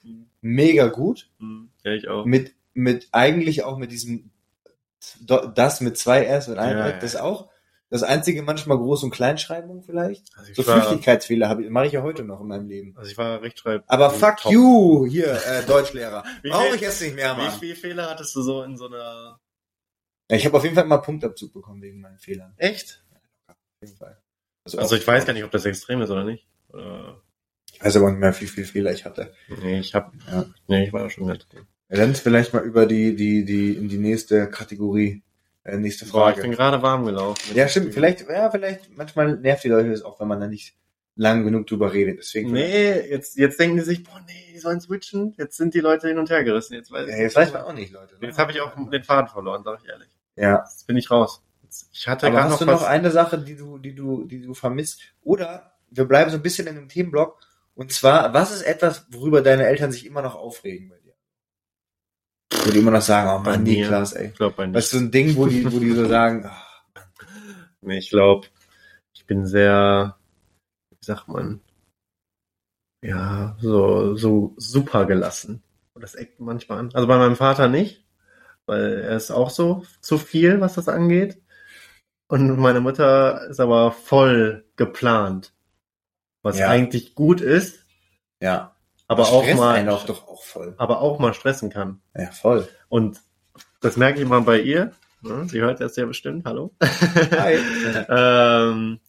[0.41, 1.27] mega gut.
[1.39, 2.25] Hm, ja, ich auch.
[2.25, 4.31] Mit, mit, eigentlich auch mit diesem,
[5.53, 6.99] das mit zwei S und einem Ja, S, ja.
[6.99, 7.49] das auch.
[7.91, 10.35] Das einzige manchmal Groß- und Kleinschreibung vielleicht.
[10.35, 12.97] Also So war- Flüchtigkeitsfehler habe ich, mache ich ja heute noch in meinem Leben.
[12.97, 13.83] Also ich war Rechtschreib.
[13.87, 14.51] Aber fuck top.
[14.51, 16.23] you, hier, äh, Deutschlehrer.
[16.43, 17.53] Brauche ich jetzt nicht mehr, Mann.
[17.53, 19.39] Wie viele Fehler hattest du so in so einer...
[20.29, 22.53] Ja, ich habe auf jeden Fall immer Punktabzug bekommen wegen meinen Fehlern.
[22.57, 23.03] Echt?
[23.47, 24.19] Auf jeden Fall.
[24.65, 26.47] Also ich weiß gar nicht, ob das extrem ist oder nicht.
[26.69, 27.21] Oder...
[27.71, 29.31] Ich weiß aber nicht mehr, wie viele Fehler ich hatte.
[29.61, 30.11] Nee, ich hab...
[30.31, 30.45] Ja.
[30.67, 31.45] Nee, ich war ja schon ganz
[31.89, 35.23] dann vielleicht mal über die, die, die, in die nächste Kategorie,
[35.63, 36.55] äh, nächste Boah, ich bin Frage.
[36.55, 37.55] gerade warm gelaufen.
[37.55, 37.93] Ja, stimmt.
[37.93, 40.75] Vielleicht, ja, vielleicht, manchmal nervt die Leute das auch, wenn man da nicht
[41.15, 42.19] lang genug drüber redet.
[42.19, 42.51] Deswegen.
[42.51, 45.33] Nee, jetzt, jetzt denken die sich, boah, nee, die sollen switchen.
[45.37, 46.73] Jetzt sind die Leute hin und her gerissen.
[46.73, 48.15] Jetzt weiß, Ja, jetzt weiß man auch nicht, Leute.
[48.19, 48.27] ne?
[48.27, 50.09] Jetzt habe ich auch den Faden verloren, sag ich ehrlich.
[50.35, 50.63] Ja.
[50.63, 51.41] Jetzt bin ich raus.
[51.91, 54.53] Ich hatte Aber hast noch du noch eine Sache, die du, die du, die du
[54.53, 55.01] vermisst?
[55.23, 57.39] Oder wir bleiben so ein bisschen in dem Themenblock.
[57.75, 60.93] Und zwar, was ist etwas, worüber deine Eltern sich immer noch aufregen?
[62.65, 63.81] Wo die immer noch sagen, oh Bei Mann, mir.
[63.83, 64.29] Niklas, ey.
[64.29, 64.99] Ich glaube bei Das ist nicht.
[65.01, 66.61] so ein Ding, wo die, wo die so sagen, ah,
[67.81, 68.47] Nee, ich glaube,
[69.13, 70.17] ich bin sehr,
[70.89, 71.61] wie sagt man,
[73.03, 75.61] ja, so, so super gelassen.
[75.93, 76.89] Und das eckt manchmal an.
[76.93, 78.03] Also bei meinem Vater nicht,
[78.65, 81.41] weil er ist auch so zu viel, was das angeht.
[82.27, 85.53] Und meine Mutter ist aber voll geplant.
[86.41, 86.69] Was Ja.
[86.69, 87.85] eigentlich gut ist,
[88.41, 88.74] ja.
[89.07, 90.73] Aber auch mal, auch doch auch voll.
[90.77, 92.01] aber auch mal stressen kann.
[92.15, 92.67] Ja, voll.
[92.89, 93.21] Und
[93.81, 94.91] das merke ich mal bei ihr.
[95.47, 96.45] Sie hört das ja bestimmt.
[96.45, 96.73] Hallo.
[96.81, 97.57] Hi.
[98.09, 98.99] ähm,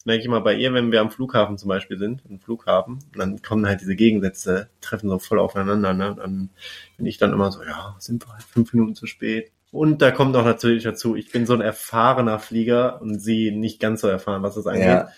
[0.00, 3.00] das merke ich mal bei ihr, wenn wir am Flughafen zum Beispiel sind, am Flughafen,
[3.14, 5.92] dann kommen halt diese Gegensätze, treffen so voll aufeinander.
[5.92, 6.16] Ne?
[6.16, 6.50] Dann
[6.96, 9.52] bin ich dann immer so, ja, sind wir halt fünf Minuten zu spät.
[9.72, 13.78] Und da kommt noch natürlich dazu, ich bin so ein erfahrener Flieger und sie nicht
[13.78, 14.86] ganz so erfahren, was das angeht.
[14.86, 15.08] Ja.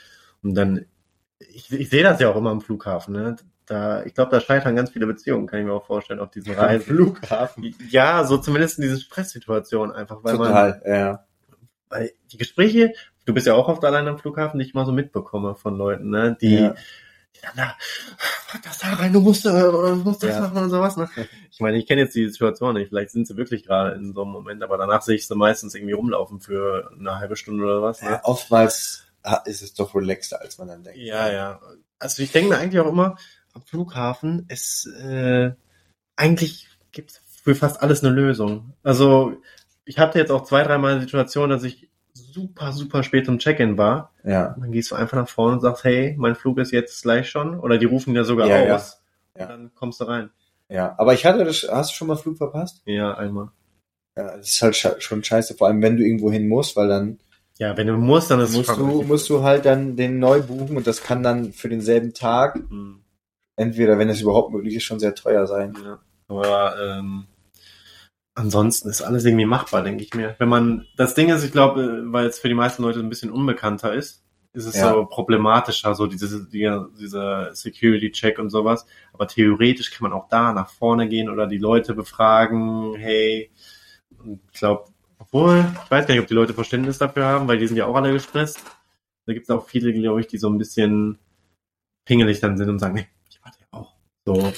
[0.43, 0.85] Und dann,
[1.39, 3.37] ich, ich sehe das ja auch immer am Flughafen, ne?
[3.67, 6.53] Da, ich glaube, da scheitern ganz viele Beziehungen, kann ich mir auch vorstellen, auf diesen
[6.57, 6.85] Reisen.
[6.85, 7.75] Flughafen.
[7.91, 11.25] Ja, so zumindest in diesen Stresssituationen einfach, weil man, Total, ja.
[11.89, 12.93] weil die Gespräche,
[13.25, 16.11] du bist ja auch oft allein am Flughafen, die ich mal so mitbekomme von Leuten,
[16.11, 16.75] ne, die, Ja.
[17.37, 17.77] die dann da,
[18.51, 20.41] pack das da rein, du musst, äh, oder du musst das Ja.
[20.41, 21.09] machen und sowas, ne.
[21.51, 24.23] Ich meine, ich kenne jetzt die Situation nicht, vielleicht sind sie wirklich gerade in so
[24.23, 27.81] einem Moment, aber danach sehe ich sie meistens irgendwie rumlaufen für eine halbe Stunde oder
[27.81, 28.11] was, ne.
[28.11, 28.21] ja.
[28.25, 30.99] Oftmals ah, ist es doch relaxter, als man dann denkt.
[30.99, 31.61] Ja, ja.
[32.01, 33.17] Also ich denke mir eigentlich auch immer,
[33.53, 35.53] am Flughafen ist äh,
[36.17, 38.73] eigentlich gibt's für fast alles eine Lösung.
[38.83, 39.37] Also
[39.85, 43.79] ich hatte jetzt auch zwei, dreimal die Situation, dass ich super, super spät zum Check-in
[43.79, 44.13] war.
[44.25, 44.53] Ja.
[44.53, 47.29] Und dann gehst du einfach nach vorne und sagst, hey, mein Flug ist jetzt gleich
[47.29, 47.59] schon.
[47.59, 48.77] Oder die rufen ja sogar Ja, ja.
[48.77, 49.01] aus.
[49.37, 49.45] Ja.
[49.45, 50.31] Und dann kommst du rein.
[50.69, 50.95] Ja.
[50.99, 52.83] Aber ich hatte das, hast du schon mal Flug verpasst?
[52.85, 53.49] Ja, einmal.
[54.17, 57.19] Ja, das ist halt schon scheiße, vor allem wenn du irgendwo hin musst, weil dann
[57.59, 60.43] Ja, wenn du musst, dann ist musst es du, musst du halt dann den neu
[60.43, 63.01] buchen und das kann dann für denselben Tag, Hm.
[63.57, 65.77] Entweder, wenn es überhaupt möglich ist, schon sehr teuer sein.
[65.85, 67.27] Ja, aber ähm,
[68.35, 70.35] ansonsten ist alles irgendwie machbar, denke ich mir.
[70.39, 73.31] Wenn man, das Ding ist, ich glaube, weil es für die meisten Leute ein bisschen
[73.31, 74.23] unbekannter ist,
[74.55, 74.93] ist es Ja.
[74.93, 78.87] so problematischer, so diese, die, dieser Security-Check und sowas.
[79.13, 83.51] Aber theoretisch kann man auch da nach vorne gehen oder die Leute befragen, hey,
[84.53, 84.85] ich glaube,
[85.19, 87.87] obwohl, ich weiß gar nicht, ob die Leute Verständnis dafür haben, weil die sind ja
[87.87, 88.61] auch alle gestresst.
[89.25, 91.19] Da gibt es auch viele, glaube ich, die so ein bisschen
[92.05, 93.95] pingelig dann sind und sagen, nee, ich warte ja auch.
[94.27, 94.53] So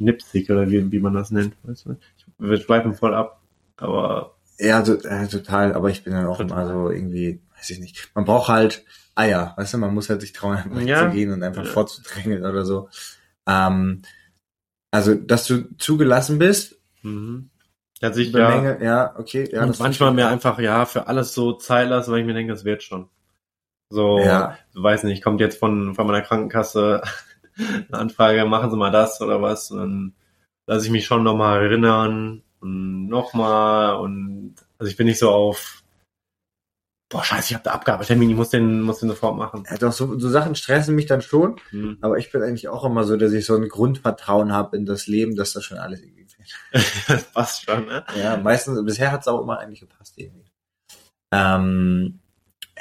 [0.00, 1.54] schnipsig oder wie, wie man das nennt.
[1.62, 1.96] Weißt du?
[2.16, 3.40] ich, wir schweifen voll ab.
[3.76, 6.64] Aber Ja, to äh, total, aber ich bin dann auch Total.
[6.64, 8.10] immer so irgendwie, weiß ich nicht.
[8.14, 11.08] Man braucht halt Eier, weißt du, man muss halt sich trauen, einfach Ja.
[11.08, 11.70] zu gehen und einfach Ja.
[11.70, 12.88] vorzudrängeln oder so.
[13.46, 14.02] Ähm,
[14.90, 17.50] also, dass du zugelassen bist, mhm.
[18.00, 21.52] dass ich ja, Menge, ja, okay, ja, und manchmal mir einfach ja für alles so
[21.52, 23.08] Zeit lassen, weil ich mir denke, das wird schon.
[23.90, 24.58] So, Ja.
[24.74, 27.02] weiß nicht, kommt jetzt von, von meiner Krankenkasse
[27.88, 30.14] eine Anfrage, machen Sie mal das oder was, und dann
[30.66, 35.82] lasse ich mich schon nochmal erinnern und nochmal und also ich bin nicht so auf
[37.08, 39.64] boah, scheiße, ich habe da Abgabetermin, ich muss den, muss den sofort machen.
[39.70, 41.98] Ja, doch, so, so Sachen stressen mich dann schon, Hm.
[42.00, 45.06] aber ich bin eigentlich auch immer so, dass ich so ein Grundvertrauen habe in das
[45.06, 46.26] Leben, dass das schon alles irgendwie
[46.72, 47.08] wird.
[47.08, 48.04] das passt schon, ne?
[48.20, 50.50] Ja, meistens, bisher hat's auch immer eigentlich gepasst irgendwie.
[51.32, 52.20] Ähm,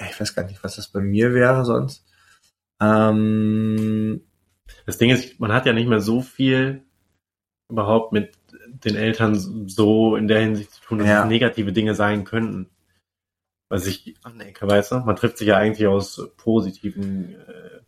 [0.10, 2.06] ich weiß gar nicht, was das bei mir wäre sonst.
[2.82, 4.22] Ähm,
[4.86, 6.84] Das Ding ist, man hat ja nicht mehr so viel
[7.69, 8.34] überhaupt mit
[8.67, 9.36] den Eltern
[9.67, 11.24] so in der Hinsicht zu tun, dass Ja.
[11.24, 12.69] es negative Dinge sein könnten.
[13.69, 15.00] Was ich anecke, weißt du?
[15.00, 17.34] Man trifft sich ja eigentlich aus positiven,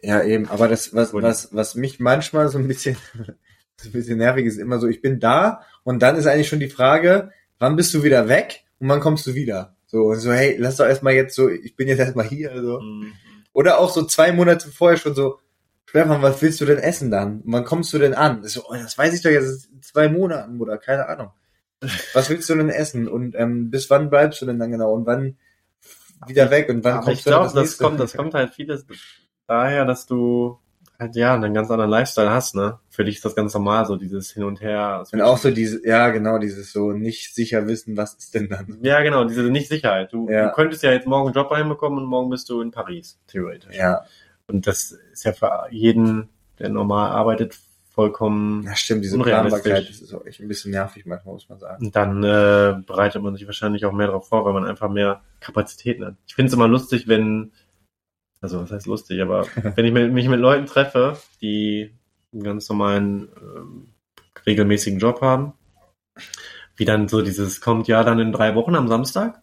[0.01, 2.95] äh, ja, eben, aber das, was, was, was mich manchmal so ein bisschen,
[3.79, 6.59] so ein bisschen nervig ist, immer so, ich bin da und dann ist eigentlich schon
[6.59, 9.75] die Frage, wann bist du wieder weg und wann kommst du wieder?
[9.85, 12.79] So, und so, hey, lass doch erstmal jetzt so, ich bin jetzt erstmal hier, also.
[12.81, 13.13] mm,
[13.53, 15.39] Oder auch so zwei Monate vorher schon so,
[15.89, 17.41] Stefan, was willst du denn essen dann?
[17.41, 18.43] Und wann kommst du denn an?
[18.45, 21.31] Ich so, oh, das weiß ich doch jetzt in zwei Monaten oder keine Ahnung.
[22.13, 23.07] Was willst du denn essen?
[23.07, 24.91] Und ähm, bis wann bleibst du denn dann genau?
[24.93, 25.37] Und wann
[26.27, 26.69] wieder weg?
[26.69, 27.83] Und wann aber kommst ich du dann glaube, das nächste?
[27.83, 28.85] kommt, das kommt halt vieles
[29.47, 30.59] daher, dass du
[30.99, 32.79] halt ja einen ganz anderen Lifestyle hast, ne?
[32.89, 35.03] Für dich ist das ganz normal, so dieses Hin und Her.
[35.11, 38.79] Und auch so diese, ja genau, dieses so nicht sicher wissen, was ist denn dann?
[38.81, 40.11] Ja, genau, diese Nicht-Sicherheit.
[40.11, 40.47] Du, Ja.
[40.47, 43.75] du könntest ja jetzt morgen einen Job reinbekommen und morgen bist du in Paris, theoretisch.
[43.77, 44.03] Ja,
[44.47, 46.29] Und das ist ja für jeden,
[46.59, 47.57] der normal arbeitet,
[47.97, 48.63] vollkommen.
[48.63, 49.63] ja stimmt, diese Unrealistisch.
[49.63, 51.85] Planbarkeit, das ist auch echt ein bisschen nervig manchmal, muss man sagen.
[51.85, 55.21] Und dann äh, bereitet man sich wahrscheinlich auch mehr darauf vor, weil man einfach mehr
[55.39, 56.15] Kapazitäten hat.
[56.27, 57.51] Ich finde es immer lustig, wenn,
[58.39, 61.91] also was heißt lustig, aber wenn ich mit, mich mit Leuten treffe, die
[62.31, 63.87] einen ganz normalen, ähm,
[64.45, 65.53] regelmäßigen Job haben,
[66.75, 69.41] wie dann so dieses kommt ja dann in drei Wochen am Samstag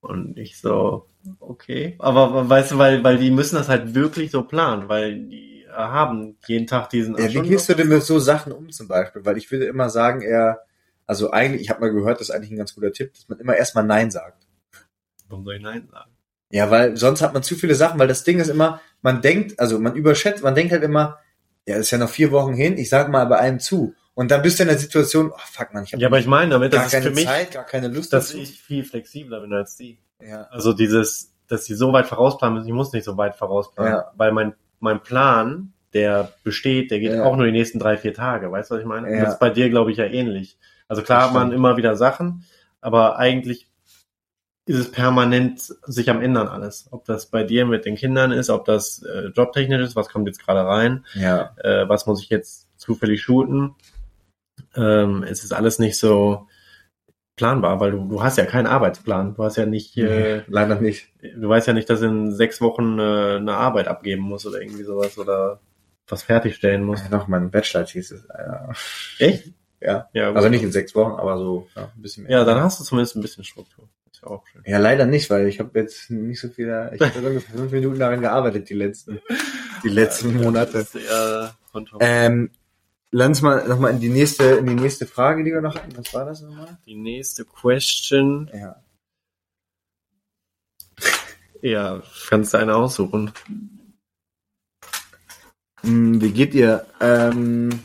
[0.00, 1.08] und ich so
[1.38, 5.66] okay, aber weißt du, weil weil die müssen das halt wirklich so planen, weil die
[5.72, 9.24] haben jeden Tag diesen Ja, wie gehst du denn mit so Sachen um zum Beispiel?
[9.24, 10.60] Weil ich würde immer sagen, eher,
[11.06, 13.38] also eigentlich, ich habe mal gehört, das ist eigentlich ein ganz guter Tipp, dass man
[13.38, 14.46] immer erstmal Nein sagt.
[15.28, 16.10] Warum soll ich nein sagen?
[16.50, 19.60] Ja, weil sonst hat man zu viele Sachen, weil das Ding ist immer, man denkt,
[19.60, 21.18] also man überschätzt, man denkt halt immer,
[21.66, 23.94] ja, das ist ja noch vier Wochen hin, ich sag mal bei einem zu.
[24.20, 26.26] Und dann bist du in der Situation, oh fuck man, ich habe Ja, aber ich
[26.26, 28.38] meine damit, gar das keine für mich, Zeit, gar keine Lust dass dazu.
[28.38, 29.98] ich viel flexibler bin als die.
[30.20, 30.42] ja.
[30.50, 34.12] Also dieses, dass sie so weit vorausplanen müssen, ich muss nicht so weit vorausplanen, Ja.
[34.16, 37.24] weil mein, mein Plan, der besteht, der geht Ja.
[37.24, 39.06] auch nur die nächsten drei, vier Tage, weißt du, was ich meine?
[39.06, 39.24] Und Ja.
[39.24, 40.58] Das ist bei dir, glaube ich, ja ähnlich.
[40.86, 42.44] Also klar hat man immer wieder Sachen,
[42.82, 43.68] aber eigentlich
[44.66, 46.88] ist es permanent sich am ändern alles.
[46.90, 50.26] Ob das bei dir mit den Kindern ist, ob das äh, jobtechnisch ist, was kommt
[50.28, 51.56] jetzt gerade rein, Ja.
[51.64, 53.74] äh, was muss ich jetzt zufällig shooten.
[54.76, 56.46] Ähm, es ist alles nicht so
[57.36, 59.34] planbar, weil du, du hast ja keinen Arbeitsplan.
[59.34, 61.08] Du hast ja nicht, äh, Leider nicht.
[61.22, 64.84] du weißt ja nicht, dass in sechs Wochen äh, eine Arbeit abgeben muss oder irgendwie
[64.84, 65.60] sowas oder
[66.06, 67.08] was fertigstellen muss.
[67.10, 68.24] Noch mein Bachelor-Thesis.
[68.28, 68.68] Ja.
[69.18, 69.52] Echt?
[69.80, 70.08] ja.
[70.12, 70.36] Ja, gut.
[70.36, 72.32] Also nicht in sechs Wochen, aber so ja, ein bisschen mehr.
[72.32, 73.88] Ja, dann hast du zumindest ein bisschen Struktur.
[74.12, 74.62] Ist ja auch schön.
[74.66, 77.98] Ja, leider nicht, weil ich habe jetzt nicht so viel, ich habe ungefähr fünf Minuten
[77.98, 79.20] daran gearbeitet, die letzten,
[79.82, 80.72] die letzten Monate.
[80.72, 81.08] Das ist
[81.72, 81.96] Konto.
[82.00, 82.50] Ähm,
[83.10, 85.96] lass mal nochmal in die nächste, in die nächste Frage, die wir noch hatten.
[85.96, 86.78] Was war das nochmal?
[86.86, 88.50] Die nächste Question.
[88.52, 88.82] Ja.
[91.62, 93.32] Ja, kannst du eine aussuchen.
[95.82, 96.86] Hm, wie geht ihr?
[97.00, 97.80] Ähm,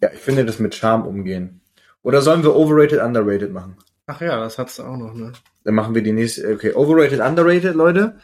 [0.00, 1.60] ja, ich finde das mit Charme umgehen.
[2.02, 3.76] Oder sollen wir overrated, underrated machen?
[4.06, 5.32] Ach ja, das hat's auch noch, ne?
[5.64, 6.54] Dann machen wir die nächste.
[6.54, 8.18] Okay, overrated, underrated, Leute.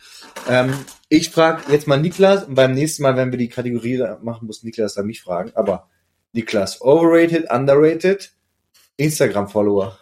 [0.49, 0.73] Ähm,
[1.17, 4.63] ich frage jetzt mal Niklas und beim nächsten Mal, wenn wir die Kategorie machen, muss
[4.63, 5.53] Niklas dann mich fragen.
[5.55, 5.89] Aber
[6.33, 8.33] Niklas, overrated, underrated,
[8.97, 9.99] Instagram-Follower.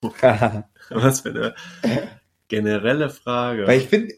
[0.90, 1.54] Was für eine
[2.48, 3.66] generelle Frage.
[3.66, 4.14] weil ich finde,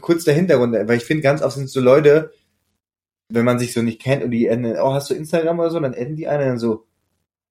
[0.00, 2.32] kurz der Hintergrund, weil ich finde, ganz oft sind so Leute,
[3.28, 5.80] wenn man sich so nicht kennt und die enden, oh, hast du Instagram oder so,
[5.80, 6.86] dann enden die einen dann so,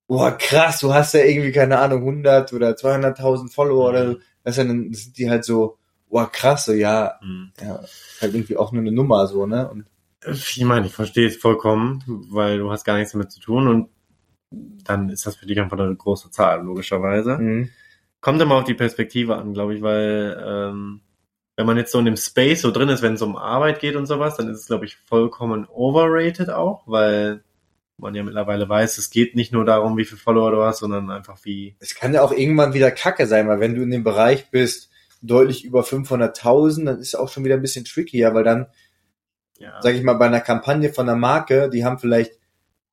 [0.08, 4.18] boah, krass, du hast ja irgendwie, keine Ahnung, 100 oder 200.000 Follower oder so.
[4.42, 5.78] Das, sind die halt so,
[6.16, 7.52] boah, krass, so, ja, Hm.
[7.60, 7.80] ja,
[8.22, 9.68] halt irgendwie auch nur eine Nummer, so, ne?
[9.68, 9.84] Und
[10.26, 13.90] Ich meine, ich verstehe es vollkommen, weil du hast gar nichts damit zu tun und
[14.50, 17.36] dann ist das für dich einfach eine große Zahl, logischerweise.
[17.36, 17.70] mhm.
[18.22, 21.02] Kommt immer auf die Perspektive an, glaube ich, weil ähm,
[21.56, 23.94] wenn man jetzt so in dem Space so drin ist, wenn es um Arbeit geht
[23.94, 27.44] und sowas, dann ist es, glaube ich, vollkommen overrated auch, weil
[27.98, 31.10] man ja mittlerweile weiß, es geht nicht nur darum, wie viele Follower du hast, sondern
[31.10, 34.02] einfach wie es kann ja auch irgendwann wieder Kacke sein, weil wenn du in dem
[34.02, 34.90] Bereich bist,
[35.22, 38.66] deutlich über 500.000, dann ist es auch schon wieder ein bisschen trickier, weil dann
[39.58, 42.32] ja, sag ich mal, bei einer Kampagne von einer Marke, die haben vielleicht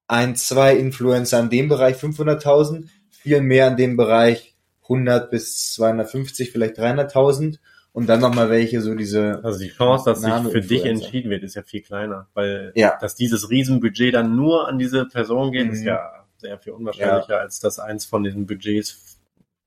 [0.08, 6.52] ein, zwei Influencer in dem Bereich 500.000, viel mehr in dem Bereich 100 bis 250,
[6.52, 7.60] vielleicht 300.000
[7.94, 11.44] und dann nochmal welche, so diese, Also die Chance, dass sich für dich entschieden wird,
[11.44, 12.98] ist ja viel kleiner, weil Ja.
[13.00, 15.74] dass dieses Riesenbudget dann nur an diese Person geht, Mhm.
[15.74, 19.18] ist ja sehr viel unwahrscheinlicher, als dass eins von diesen Budgets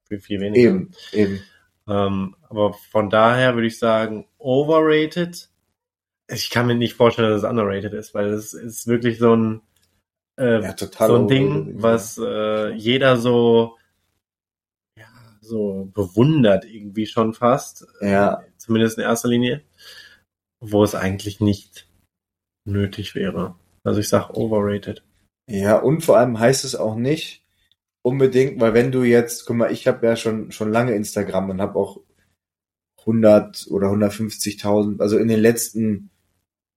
[0.08, 0.68] für viel weniger.
[0.70, 1.40] eben, eben.
[1.88, 5.48] Ähm, aber von daher würde ich sagen, overrated.
[6.28, 9.62] Ich kann mir nicht vorstellen, dass es underrated ist, weil es ist wirklich so ein,
[10.38, 13.76] äh, Ja, so ein Ding, was äh, jeder so,
[14.98, 15.06] ja,
[15.40, 17.86] so bewundert irgendwie schon fast.
[18.00, 18.40] Ja.
[18.40, 19.62] Äh, Zumindest in erster Linie.
[20.58, 21.86] Wo es eigentlich nicht
[22.66, 23.54] nötig wäre.
[23.84, 25.04] Also ich sag overrated.
[25.48, 27.45] Ja, und vor allem heißt es auch nicht
[28.06, 31.60] unbedingt, weil wenn du jetzt, guck mal, ich habe ja schon schon lange Instagram und
[31.60, 31.98] habe auch
[33.00, 36.10] 100 oder 150.000, also in den letzten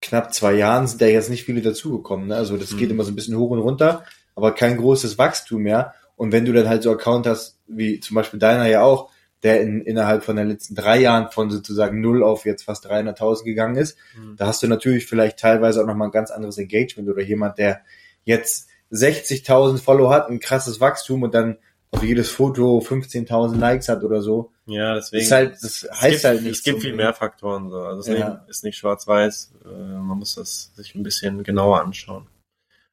[0.02, 2.28] knapp zwei Jahren sind da jetzt nicht viele dazugekommen.
[2.30, 2.36] Ne?
[2.36, 2.96] Also das geht Mhm.
[2.96, 5.94] immer so ein bisschen hoch und runter, aber kein großes Wachstum mehr.
[6.16, 9.12] Und wenn du dann halt so Account hast, wie zum Beispiel deiner ja auch,
[9.44, 13.44] der in, innerhalb von den letzten drei Jahren von sozusagen null auf jetzt fast 300.000
[13.44, 13.98] gegangen ist,
[14.36, 17.82] da hast du natürlich vielleicht teilweise auch nochmal ein ganz anderes Engagement oder jemand, der
[18.24, 21.58] jetzt 60.000 Follower hat, ein krasses Wachstum und dann
[21.92, 24.52] auf jedes Foto 15.000 Likes hat oder so.
[24.66, 25.24] Ja, deswegen.
[25.24, 26.52] Ist halt, das es heißt gibt, halt nicht.
[26.52, 27.70] Es gibt viel mehr Faktoren.
[27.70, 27.78] So.
[27.82, 28.46] Also das Ja.
[28.48, 29.54] Ist nicht schwarz-weiß.
[29.66, 32.28] Äh, man muss das sich ein bisschen genauer anschauen.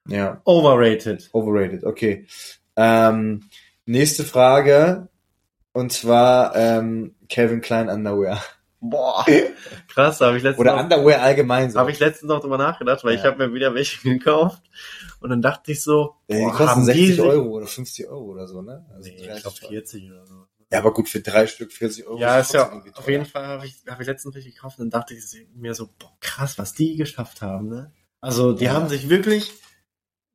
[0.08, 1.28] Ja, Overrated.
[1.32, 2.26] overrated, okay.
[2.76, 3.44] Ähm,
[3.86, 5.08] nächste Frage.
[5.72, 8.42] Und zwar ähm, Calvin Klein Underwear.
[8.90, 9.24] Boah.
[9.88, 11.78] Krass, da habe ich letztens Oder noch- Underwear allgemein so.
[11.78, 13.30] Habe ich letztens noch drüber nachgedacht, weil ich Ja.
[13.30, 14.62] habe mir wieder welche gekauft
[15.20, 18.08] und dann dachte ich so, ja, die boah, kosten haben 60 sich- Euro oder 50
[18.08, 18.86] Euro oder so, ne?
[18.94, 19.68] Also Nee, ich 30 glaube Euro.
[19.72, 20.34] 40 oder so.
[20.72, 22.18] Ja, aber gut, für drei Stück 40 Euro.
[22.18, 25.00] Ja, ist ja auf jeden Fall habe ich, hab ich letztens richtig gekauft und dann
[25.00, 27.92] dachte ich mir so, boah, krass, was die geschafft haben, ne?
[28.20, 28.72] Also die Ja.
[28.72, 29.52] haben sich wirklich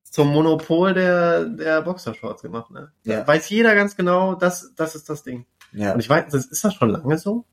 [0.03, 2.91] zum Monopol der, der Boxershorts gemacht, ne?
[3.03, 3.27] Da Ja.
[3.27, 5.45] weiß jeder ganz genau, das, das ist das Ding.
[5.73, 5.93] Ja.
[5.93, 7.45] Und ich weiß, ist das schon lange so?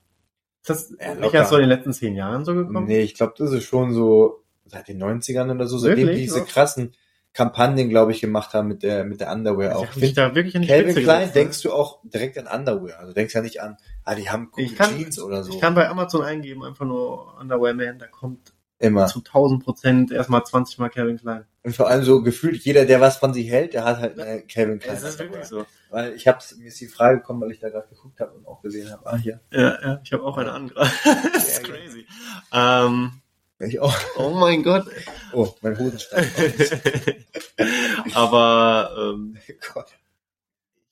[0.70, 1.38] Ist das Ja, nicht locker.
[1.38, 2.86] erst so in den letzten zehn Jahren so gekommen?
[2.86, 6.16] Nee, ich glaube, das ist schon so seit den 90ern oder so, seitdem Wirklich?
[6.16, 6.92] die diese krassen
[7.34, 9.96] Kampagnen, glaube ich, gemacht haben mit der mit der Underwear ich auch.
[9.96, 11.42] mich da wirklich an die Calvin Spitze Klein gesetzt, ne?
[11.42, 12.98] denkst du auch direkt an Underwear.
[12.98, 15.52] Also denkst ja nicht an, ah, die haben coole Ich kann- Jeans oder so.
[15.52, 19.06] Ich kann bei Amazon eingeben, einfach nur Underwear Man, da kommt Immer.
[19.08, 21.44] zu 1000 Prozent erstmal 20 Mal Calvin Klein.
[21.64, 24.42] Und vor allem so gefühlt, jeder, der was von sich hält, der hat halt eine
[24.42, 24.96] Calvin Klein.
[24.96, 25.66] Es ist wirklich so.
[25.90, 28.46] Weil ich hab's, mir ist die Frage gekommen, weil ich da gerade geguckt habe und
[28.46, 29.40] auch gesehen habe, ah, hier.
[29.50, 30.80] Ja, ja, ich habe auch eine andere.
[31.34, 32.06] das ist crazy.
[32.52, 33.10] Ähm,
[33.58, 33.94] Ich auch.
[34.16, 34.86] oh mein Gott.
[35.32, 36.26] Oh, mein Hosenstand.
[38.14, 39.36] Aber ähm,
[39.74, 39.86] Gott.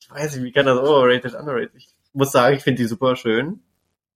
[0.01, 1.71] ich weiß nicht, wie kann das overrated, underrated?
[1.75, 3.61] Ich muss sagen, ich finde die super schön.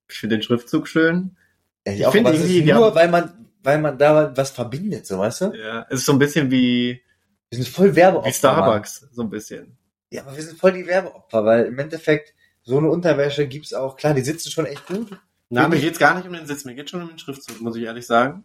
[0.10, 1.38] Ich finde den Schriftzug schön.
[1.84, 5.20] Ich, Ich auch, finde irgendwie, nur, haben- weil man, weil man da was verbindet, so
[5.20, 5.46] weißt du?
[5.54, 7.02] Ja, es ist so ein bisschen wie
[7.50, 8.30] Wir sind voll Werbeopfer.
[8.30, 9.64] Wie Starbucks, so ein bisschen.
[9.64, 9.78] Mann.
[10.12, 13.96] Ja, aber wir sind voll die Werbeopfer, weil im Endeffekt so eine Unterwäsche gibt's auch.
[13.96, 15.18] Klar, die sitzen schon echt gut.
[15.50, 17.76] Na, mir geht's gar nicht um den Sitz, mir geht's schon um den Schriftzug, muss
[17.76, 18.44] ich ehrlich sagen.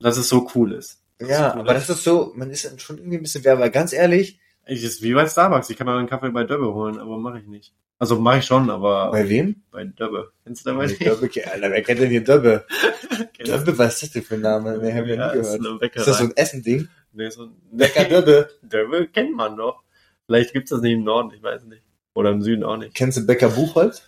[0.00, 1.02] Dass es so cool ist.
[1.20, 3.62] Ja, cool, aber das ist so, man ist schon irgendwie ein bisschen Werbe.
[3.62, 6.74] Weil Ganz ehrlich, Ich ist wie bei Starbucks, ich kann auch einen Kaffee bei Döbbe
[6.74, 7.74] holen, aber mache ich nicht.
[7.98, 9.62] Also mache ich schon, aber bei wem?
[9.70, 10.32] bei Döbbe.
[10.44, 11.00] Kennst du Döbbe nicht?
[11.04, 12.66] Döbbe, Alter, wer kennt denn hier Döbbe?
[13.46, 14.78] Döbbe, was ist das denn für ein Name?
[14.78, 15.80] Nee, hab ich Ja, nie ist gehört.
[15.80, 16.00] Bäckerei.
[16.02, 16.88] Ist das so ein Essending?
[17.12, 18.50] nee, so ein Bäcker Döbbe.
[18.62, 19.82] Döbbe kennt man doch.
[20.26, 21.82] Vielleicht gibt's das nicht im Norden, ich weiß nicht.
[22.14, 22.94] Oder im Süden auch nicht.
[22.94, 24.02] Kennst du Bäcker Buchholz?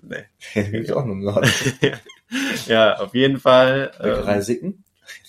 [0.00, 0.24] Nee.
[0.54, 1.50] Den kenn ich auch nur im Norden.
[2.66, 3.90] ja, auf jeden Fall.
[3.98, 4.84] Bäckerei Ähm, Sicken?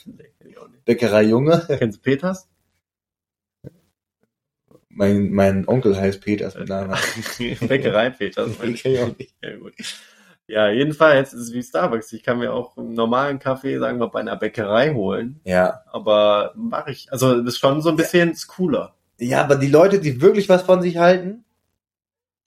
[0.06, 0.86] nee, kenn ich auch nicht.
[0.86, 1.66] Bäckerei Junge?
[1.80, 2.48] Kennst du Peters?
[4.96, 6.96] Mein, mein Onkel heißt Peters mit Namen.
[7.68, 8.58] Bäckerei Peters.
[8.58, 9.36] Den kenn ich auch nicht.
[9.44, 9.74] Ja, gut.
[10.48, 12.14] Ja, jedenfalls ist es wie Starbucks.
[12.14, 15.42] Ich kann mir auch einen normalen Kaffee, sagen wir, bei einer Bäckerei holen.
[15.44, 15.82] Ja.
[15.92, 17.12] Aber mache ich.
[17.12, 18.96] Also, das ist schon so ein bisschen ist cooler.
[19.20, 21.44] Ja, aber die Leute, die wirklich was von sich halten,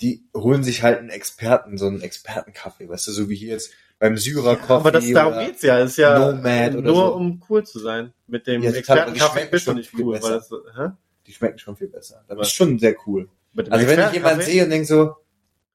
[0.00, 3.72] die holen sich halt einen Experten, so einen Expertenkaffee, weißt du, so wie hier jetzt
[3.98, 4.72] beim Syrer Coffee.
[4.74, 5.80] aber das, darum geht's ja.
[5.80, 7.14] Ist ja Nomad oder nur so.
[7.14, 8.14] um cool zu sein.
[8.26, 10.22] Mit dem Ja, die Expertenkaffee bist du nicht cool.
[10.22, 10.90] Weil das, hä?
[11.28, 12.24] Die schmecken schon viel besser.
[12.26, 12.48] Das Was?
[12.48, 13.28] ist schon sehr cool.
[13.70, 15.14] Also wenn ich jemanden sehe und denke so,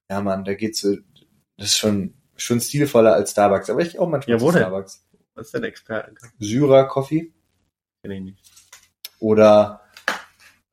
[0.09, 0.95] ja Mann, da geht's so,
[1.57, 3.69] das ist schon, schon stilvoller als Starbucks.
[3.69, 4.61] Aber ich auch manchmal Ja, wo denn?
[4.61, 5.05] Starbucks.
[5.35, 6.33] Was ist denn Expertenkaffee?
[6.39, 7.31] Syrer Coffee
[8.01, 8.37] Kenn ich nicht.
[9.19, 9.81] oder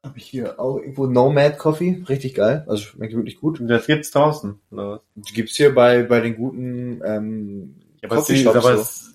[0.03, 3.61] habe ich hier auch irgendwo Nomad Coffee, richtig geil, also schmeckt wirklich gut.
[3.63, 5.33] Das gibt's draußen, oder was?
[5.35, 8.33] Gibt's hier bei bei den guten ähm, Ja, aber, so.
[8.81, 9.15] es,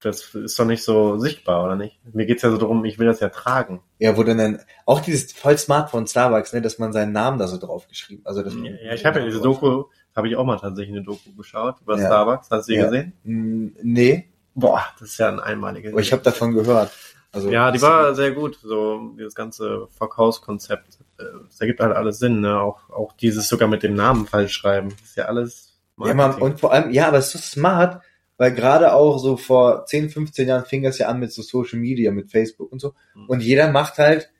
[0.00, 2.00] das ist doch nicht so sichtbar, oder nicht?
[2.14, 3.82] Mir geht's ja so darum, ich will das ja tragen.
[3.98, 7.38] Ja, wo dann dann auch dieses voll smart von Starbucks, ne, dass man seinen Namen
[7.38, 9.84] da so drauf geschrieben, also das Ja, ich habe ja diese Doku,
[10.16, 12.06] habe ich auch mal tatsächlich eine Doku geschaut über Ja.
[12.06, 12.50] Starbucks.
[12.50, 12.84] Hast du die Ja.
[12.86, 13.12] gesehen?
[13.24, 15.92] Hm, Nee, Boah, das ist ja ein einmaliges.
[15.92, 16.90] aber ich habe davon gehört.
[17.32, 18.58] Also Ja, die war sehr gut.
[18.62, 20.98] So dieses ganze Verkaufskonzept.
[21.18, 22.40] äh, Das ergibt halt alles Sinn.
[22.40, 22.60] Ne?
[22.60, 24.88] Auch auch dieses sogar mit dem Namen falsch schreiben.
[25.00, 25.78] Das ist ja alles.
[25.98, 26.44] Ja, man, Marketing.
[26.44, 28.02] und vor allem, ja, aber es ist so smart,
[28.40, 31.78] weil gerade auch so vor 10, 15 Jahren fing das ja an mit so Social
[31.78, 32.94] Media, mit Facebook und so.
[33.14, 33.26] Mhm.
[33.26, 34.30] Und jeder macht halt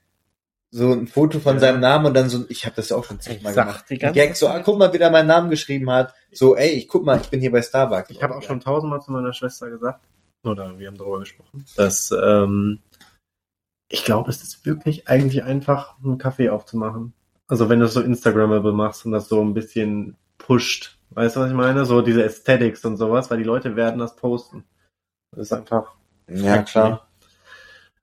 [0.71, 1.61] so ein Foto von Ja.
[1.61, 3.85] seinem Namen und dann so, ich habe das ja auch schon zigmal gemacht.
[3.91, 6.15] die Ein ganze Gag, so, ah, guck mal, wie der meinen Namen geschrieben hat.
[6.33, 8.09] So, ey, ich guck mal, ich bin hier bei Starbucks.
[8.09, 10.01] Ich habe auch schon tausendmal zu meiner Schwester gesagt,
[10.45, 12.79] oder wir haben darüber gesprochen, dass ähm,
[13.91, 17.13] ich glaube, es ist wirklich eigentlich einfach, einen Kaffee aufzumachen.
[17.49, 21.40] Also wenn du es so Instagrammable machst und das so ein bisschen pusht, weißt du,
[21.40, 21.85] was ich meine?
[21.85, 24.64] So diese Aesthetics und sowas, weil die Leute werden das posten.
[25.33, 25.94] Das ist einfach.
[26.29, 27.09] Ja, klar.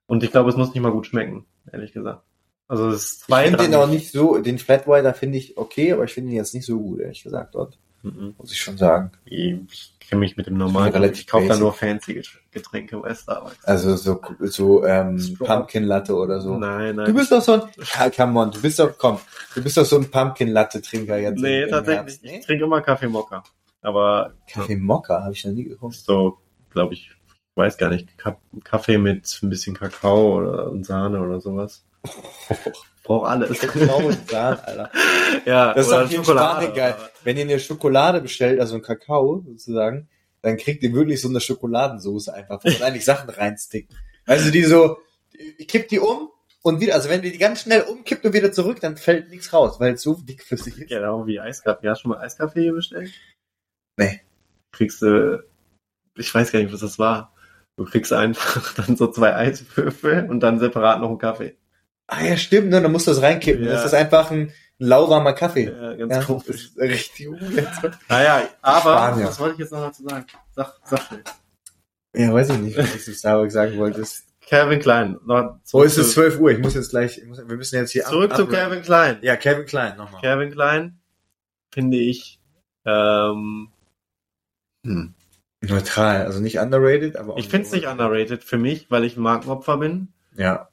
[0.06, 2.24] Und ich glaube, es muss nicht mal gut schmecken, ehrlich gesagt.
[2.68, 5.94] Also es ist Ich finde den auch nicht so, den Flat Whiter finde ich okay,
[5.94, 7.80] aber ich finde ihn jetzt nicht so gut, ehrlich gesagt, dort.
[8.04, 8.36] Mhm.
[8.38, 9.12] Muss ich schon sagen.
[9.26, 10.94] Ich kenne mich mit dem normalen.
[10.94, 13.64] Relativ Ich kaufe da nur fancy Get- Getränke bei Starbucks.
[13.66, 15.36] Also so, so ähm.
[15.40, 16.58] Pumpkin Latte oder so.
[16.58, 17.06] Nein, nein.
[17.08, 17.62] Du bist doch so ein,
[17.96, 19.20] ja, come on, du bist doch, komm,
[19.56, 21.40] du bist doch so ein Pumpkin Latte Trinker jetzt.
[21.42, 21.96] Nee, tatsächlich.
[21.98, 22.40] Herbst, Ich Nee?
[22.42, 23.44] trinke immer Kaffee Mokka.
[23.82, 25.96] Aber Kaffee Mokka habe ich noch nie getrunken.
[25.98, 26.38] so,
[26.72, 27.12] glaube ich,
[27.56, 31.84] weiß gar nicht, Ka- Kaffee mit ein bisschen Kakao oder Sahne oder sowas.
[33.08, 33.58] Brauch alles.
[33.60, 34.92] Kakao und Sahne, Alter.
[35.46, 36.66] ja, Das ist doch hier in Schokolade.
[36.66, 36.96] Spanien geil.
[37.24, 40.10] Wenn ihr eine Schokolade bestellt, also ein Kakao sozusagen,
[40.42, 43.96] dann kriegt ihr wirklich so eine Schokoladensoße einfach, wo man eigentlich Sachen reinsticken.
[44.26, 44.98] Also die so,
[45.32, 46.30] ich kipp die um
[46.64, 49.80] und wieder, also wenn die ganz schnell umkippt und wieder zurück, dann fällt nichts raus,
[49.80, 50.90] weil es so dickflüssig ist.
[50.90, 51.88] Genau wie Eiskaffee.
[51.88, 53.10] Hast du schon mal Eiskaffee hier bestellt?
[53.98, 54.20] Nee.
[54.74, 55.46] Kriegst du,
[56.18, 57.34] ich weiß gar nicht, was das war.
[57.78, 61.56] Du kriegst einfach dann so zwei Eiswürfel und dann separat noch einen Kaffee.
[62.08, 62.82] Ah ja, stimmt, ne?
[62.82, 63.66] dann musst du das reinkippen.
[63.66, 63.72] Ja.
[63.74, 65.66] Das ist einfach ein lauwarmer Kaffee.
[65.66, 66.46] Ja, ganz Ja, komisch.
[66.48, 67.28] das ist richtig.
[68.10, 69.26] Naja, aber, Spanier.
[69.28, 70.26] was wollte ich jetzt noch dazu sagen?
[70.56, 71.24] Sag, sag schnell.
[72.16, 74.24] Ja, weiß ich nicht, was du zu Starbucks sagen wolltest.
[74.48, 75.18] Calvin Klein.
[75.26, 76.52] Noch Oh, es ist zu, 12 Uhr.
[76.52, 79.18] Ich muss jetzt gleich, ich muss, wir müssen jetzt hier zurück ab- zu Calvin Klein.
[79.22, 80.22] Ja, Calvin Klein, nochmal.
[80.22, 81.00] Calvin Klein
[81.74, 82.40] finde ich,
[82.86, 83.68] ähm,
[84.86, 85.14] hm.
[85.62, 89.18] Neutral, also nicht underrated, aber auch ich finde es nicht underrated für mich, weil ich
[89.18, 90.14] ein Markenopfer bin.
[90.36, 90.70] Ja.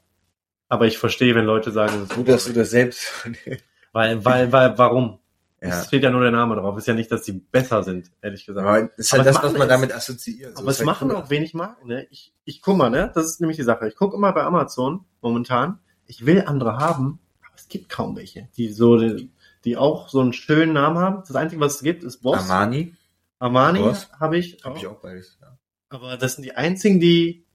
[0.69, 3.07] Aber ich verstehe, wenn Leute sagen, es ist Gut, dass du das selbst.
[3.93, 5.21] Weil, weil, weil, warum?
[5.63, 5.69] ja.
[5.69, 6.77] Es steht ja nur der Name drauf.
[6.77, 8.67] Ist ja nicht, dass die besser sind, ehrlich gesagt.
[8.67, 10.57] Aber es ist Aber halt es das, was man es- damit assoziiert.
[10.57, 11.17] So Aber es halt machen cool.
[11.17, 12.05] auch wenig Marken, ne?
[12.11, 13.13] Ich, ich guck mal, ne?
[13.15, 13.87] Das ist nämlich die Sache.
[13.87, 15.79] Ich gucke immer bei Amazon momentan.
[16.07, 19.31] Ich will andere haben, aber es gibt kaum welche, die so, die,
[19.65, 21.23] die auch so einen schönen Namen haben.
[21.27, 22.39] Das Einzige, was es gibt, ist Boss.
[22.51, 22.97] Armani.
[23.39, 24.59] Armani habe ich.
[24.65, 24.77] Hab Auch.
[24.77, 25.39] ich auch beides.
[25.41, 25.57] Ja.
[25.89, 27.47] Aber das sind die einzigen, die,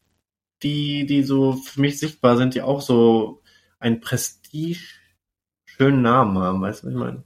[0.64, 3.42] die, die so für mich sichtbar sind, die auch so
[3.80, 4.80] einen Prestige
[5.66, 6.62] schönen Namen haben.
[6.62, 7.24] Weißt du, was ich meine?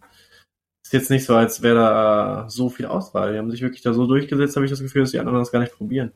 [0.83, 3.33] Ist jetzt nicht so, als wäre da so viel Auswahl.
[3.33, 5.51] Die haben sich wirklich da so durchgesetzt, habe ich das Gefühl, dass die anderen das
[5.51, 6.11] gar nicht probieren.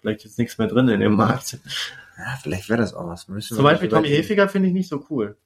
[0.00, 1.58] Vielleicht ist nichts mehr drin in dem Markt.
[2.18, 3.28] Ja, vielleicht wäre das auch was.
[3.28, 4.08] Müssen Zum Beispiel Tommy.
[4.08, 5.36] Hilfiger finde ich nicht so cool.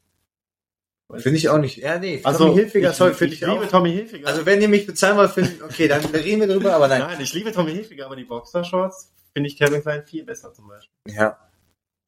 [1.16, 1.76] Finde ich auch nicht.
[1.76, 2.20] Ja, nee.
[2.24, 3.66] Also, Tommy Hilfiger, ich, sorry, ich, finde ich, liebe auch.
[3.68, 4.26] Tommy Hilfiger.
[4.26, 7.00] Also wenn ihr mich bezahlen wollt, find, okay, dann reden wir drüber, aber nein.
[7.00, 10.68] nein, ich liebe Tommy Hilfiger, aber die Boxershorts finde ich Kevin Klein viel besser zum
[10.68, 10.94] Beispiel.
[11.08, 11.38] Ja,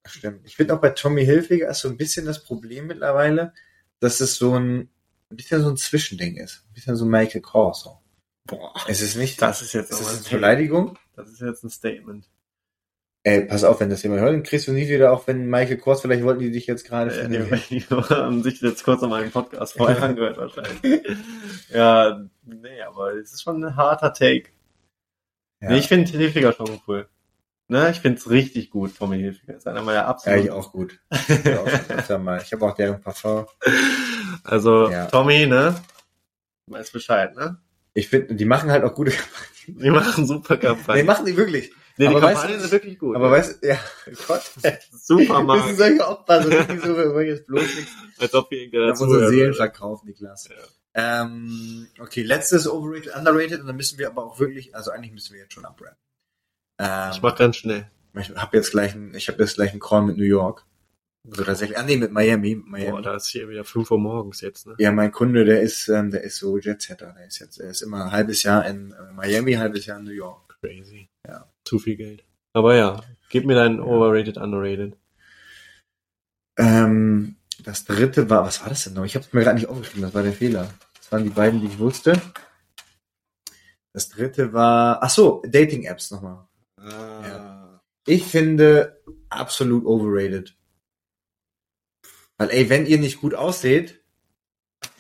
[0.07, 0.47] stimmt.
[0.47, 3.53] Ich finde auch bei Tommy Hilfiger ist so ein bisschen das Problem mittlerweile,
[4.01, 4.89] dass es so ein,
[5.31, 6.65] ein bisschen so ein Zwischending ist.
[6.69, 7.81] Ein bisschen so Michael Kors.
[7.83, 7.99] So.
[8.47, 10.31] Boah, Es ist nicht, das ist jetzt ist das ein eine.
[10.37, 10.99] Beleidigung?
[11.17, 12.29] Das ist jetzt ein Statement.
[13.25, 15.79] Ey, pass auf, wenn das jemand hört, dann kriegst du nie wieder, auch wenn Michael
[15.79, 17.61] Kors, vielleicht wollten die dich jetzt gerade Ja, finden.
[17.71, 21.03] die, die haben sich jetzt kurz an meinem Podcast vorher angehört wahrscheinlich.
[21.71, 24.51] ja, nee, aber es ist schon ein harter Take.
[25.61, 25.71] Ja.
[25.71, 27.09] Nee, ich finde Hilfiger schon cool.
[27.69, 29.57] Ne, ich finde es richtig gut, Tommy Hilfiger.
[29.57, 30.45] Ist einer meiner Ja, absoluten.
[30.45, 31.01] ich auch gut.
[31.11, 31.67] Ich auch.
[32.41, 33.47] Ich habe auch deren Parfum.
[34.45, 35.07] Also, Ja.
[35.07, 35.75] Tommy, ne?
[36.69, 37.61] Weiß Bescheid, ne?
[37.95, 39.13] Ich finde, die machen halt auch gute
[39.67, 41.07] Die machen super Nee, Kampagnen.
[41.07, 41.73] machen die wirklich.
[41.97, 43.17] Nee, die aber weißt Kampagnen sind wirklich gut.
[43.17, 43.79] Aber weißt du, ja,
[44.29, 44.43] Gott.
[44.93, 45.67] super Das Markt.
[45.67, 47.91] sind solche Opfer, so richtig so, wir wollen jetzt bloß nichts.
[48.19, 50.49] Als ob wir irgendwer dazu unsere Seelen verkauft, Niklas.
[50.95, 55.33] Ähm, okay, letztes overrated, underrated und dann müssen wir aber auch wirklich, also eigentlich müssen
[55.35, 55.97] wir jetzt schon abrappen.
[56.79, 57.91] Ähm, Ich mach ganz schnell.
[58.15, 60.65] ich hab jetzt gleich einen, ich habe jetzt gleich einen Call mit New York.
[61.29, 62.91] Also tatsächlich, ah nee, mit Miami, mit Miami.
[62.93, 64.77] Boah, da ist hier wieder 5 Uhr morgens jetzt, ne?
[64.79, 67.15] Ja, mein Kunde, der ist, ähm, der ist so Jetsetter.
[67.19, 69.99] Der ist jetzt, er ist immer ein halbes Jahr in äh, Miami, ein halbes Jahr
[69.99, 70.57] in New York.
[70.61, 71.09] Crazy.
[71.27, 71.51] Ja.
[71.65, 72.25] Zu viel Geld.
[72.53, 74.97] Aber ja, gib mir deinen overrated, underrated.
[76.59, 79.05] Ähm, das dritte war, was war das denn noch?
[79.05, 80.73] Ich habe es mir gerade nicht aufgeschrieben, das war der Fehler.
[80.95, 82.21] Das waren die beiden, die ich wusste.
[83.93, 86.47] Das dritte war, ach so, Dating-Apps nochmal.
[86.87, 87.81] Ah.
[88.07, 90.57] Ich finde absolut overrated.
[92.39, 94.01] Weil, ey, wenn ihr nicht gut ausseht,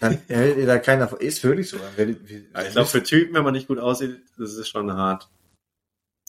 [0.00, 1.20] dann hält ihr da keiner von.
[1.20, 1.76] Ist wirklich so.
[1.76, 5.28] Ja, ich glaube, für Typen, wenn man nicht gut aussieht, das ist schon hart.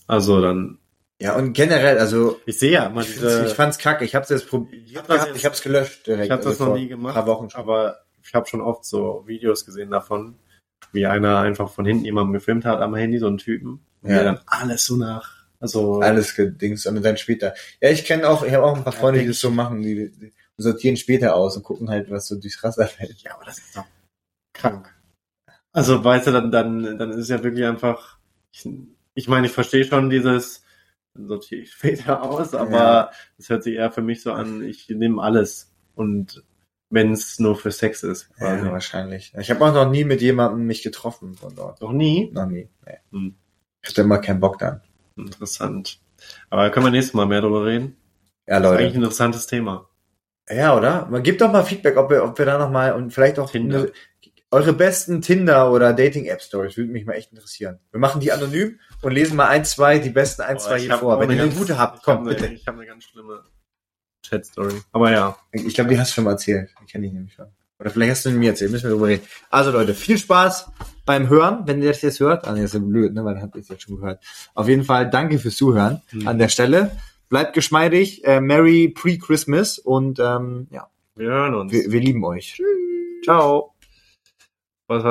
[0.05, 0.80] Also dann,
[1.22, 4.05] ja, und generell, also, ich sehe ja immer ich, diese, ich fand's kacke.
[4.05, 6.26] Ich hab's jetzt probiert Ich hab das gehabt, jetzt- ich hab's gelöscht direkt.
[6.26, 7.60] ich habe das also noch vor nie gemacht, Ein paar Wochen schon.
[7.60, 10.38] aber ich habe schon oft so Videos gesehen davon,
[10.91, 14.18] wie einer einfach von hinten jemanden gefilmt hat am Handy, so einen Typen, und Ja.
[14.18, 17.53] der dann alles so nach, also, Alles gedings und dann später.
[17.82, 20.12] Ja, ich kenne auch, ich habe auch ein paar Freunde, die das so machen, die,
[20.12, 23.22] die sortieren später aus und gucken halt, was so durchs Raster fällt.
[23.22, 23.86] ja, aber das ist doch
[24.53, 24.93] krank.
[25.72, 28.18] Also, weißt du, dann, dann, dann ist es ja wirklich einfach,
[28.51, 28.68] ich,
[29.14, 30.64] ich meine, ich verstehe schon dieses,
[31.14, 33.12] dann sortiere ich später aus, aber Ja.
[33.38, 36.43] es hört sich eher für mich so an, ich nehme alles und
[36.89, 38.66] wenn es nur für Sex ist, quasi.
[38.66, 39.34] Ja, wahrscheinlich.
[39.38, 41.82] Ich habe auch noch nie mit jemandem mich getroffen von dort.
[41.82, 42.32] Noch nie?
[42.32, 42.70] Noch nie.
[42.86, 42.97] Nee.
[43.12, 43.36] Hm.
[43.84, 44.82] Ich hatte immer keinen Bock dann.
[45.18, 45.99] Interessant.
[46.49, 47.97] Aber da können wir nächstes Mal mehr drüber reden.
[48.47, 48.93] Ja, Das ist eigentlich Leute.
[48.93, 49.89] ein interessantes Thema.
[50.49, 51.07] Ja, oder?
[51.09, 53.53] Man gibt doch mal Feedback, ob wir, ob wir da noch mal und vielleicht auch
[53.53, 53.91] eine,
[54.49, 57.80] eure besten Tinder oder Dating-App-Stories würde mich mal echt interessieren.
[57.91, 60.97] Wir machen die anonym und lesen mal ein, zwei, die besten ein, zwei ich hier
[60.97, 61.20] vor.
[61.20, 62.47] Wenn ihr eine gute habt, kommt bitte.
[62.47, 63.43] Ich habe eine ganz schlimme
[64.24, 64.82] Chat-Story.
[64.93, 65.38] Aber ja.
[65.51, 66.70] Ich glaube, die hast du schon mal erzählt.
[66.82, 67.47] Die kenne ich nämlich schon.
[67.80, 69.28] Oder vielleicht hast du mir erzählt, müssen wir drüber reden.
[69.49, 70.72] Also Leute, viel Spaß
[71.08, 72.45] beim Hören, wenn ihr das jetzt hört.
[72.47, 74.24] Ah, nee, das ist ja blöd, ne, weil dann habt ihr es jetzt schon gehört.
[74.53, 76.28] Auf jeden Fall danke fürs Zuhören Mhm.
[76.28, 76.91] an der Stelle.
[77.30, 81.72] Bleibt geschmeidig, äh, Merry Pre-Christmas und ähm, ja, Wir hören uns.
[81.74, 82.62] wir, wir lieben euch.
[83.24, 83.74] Ciao.
[84.88, 85.05] Was war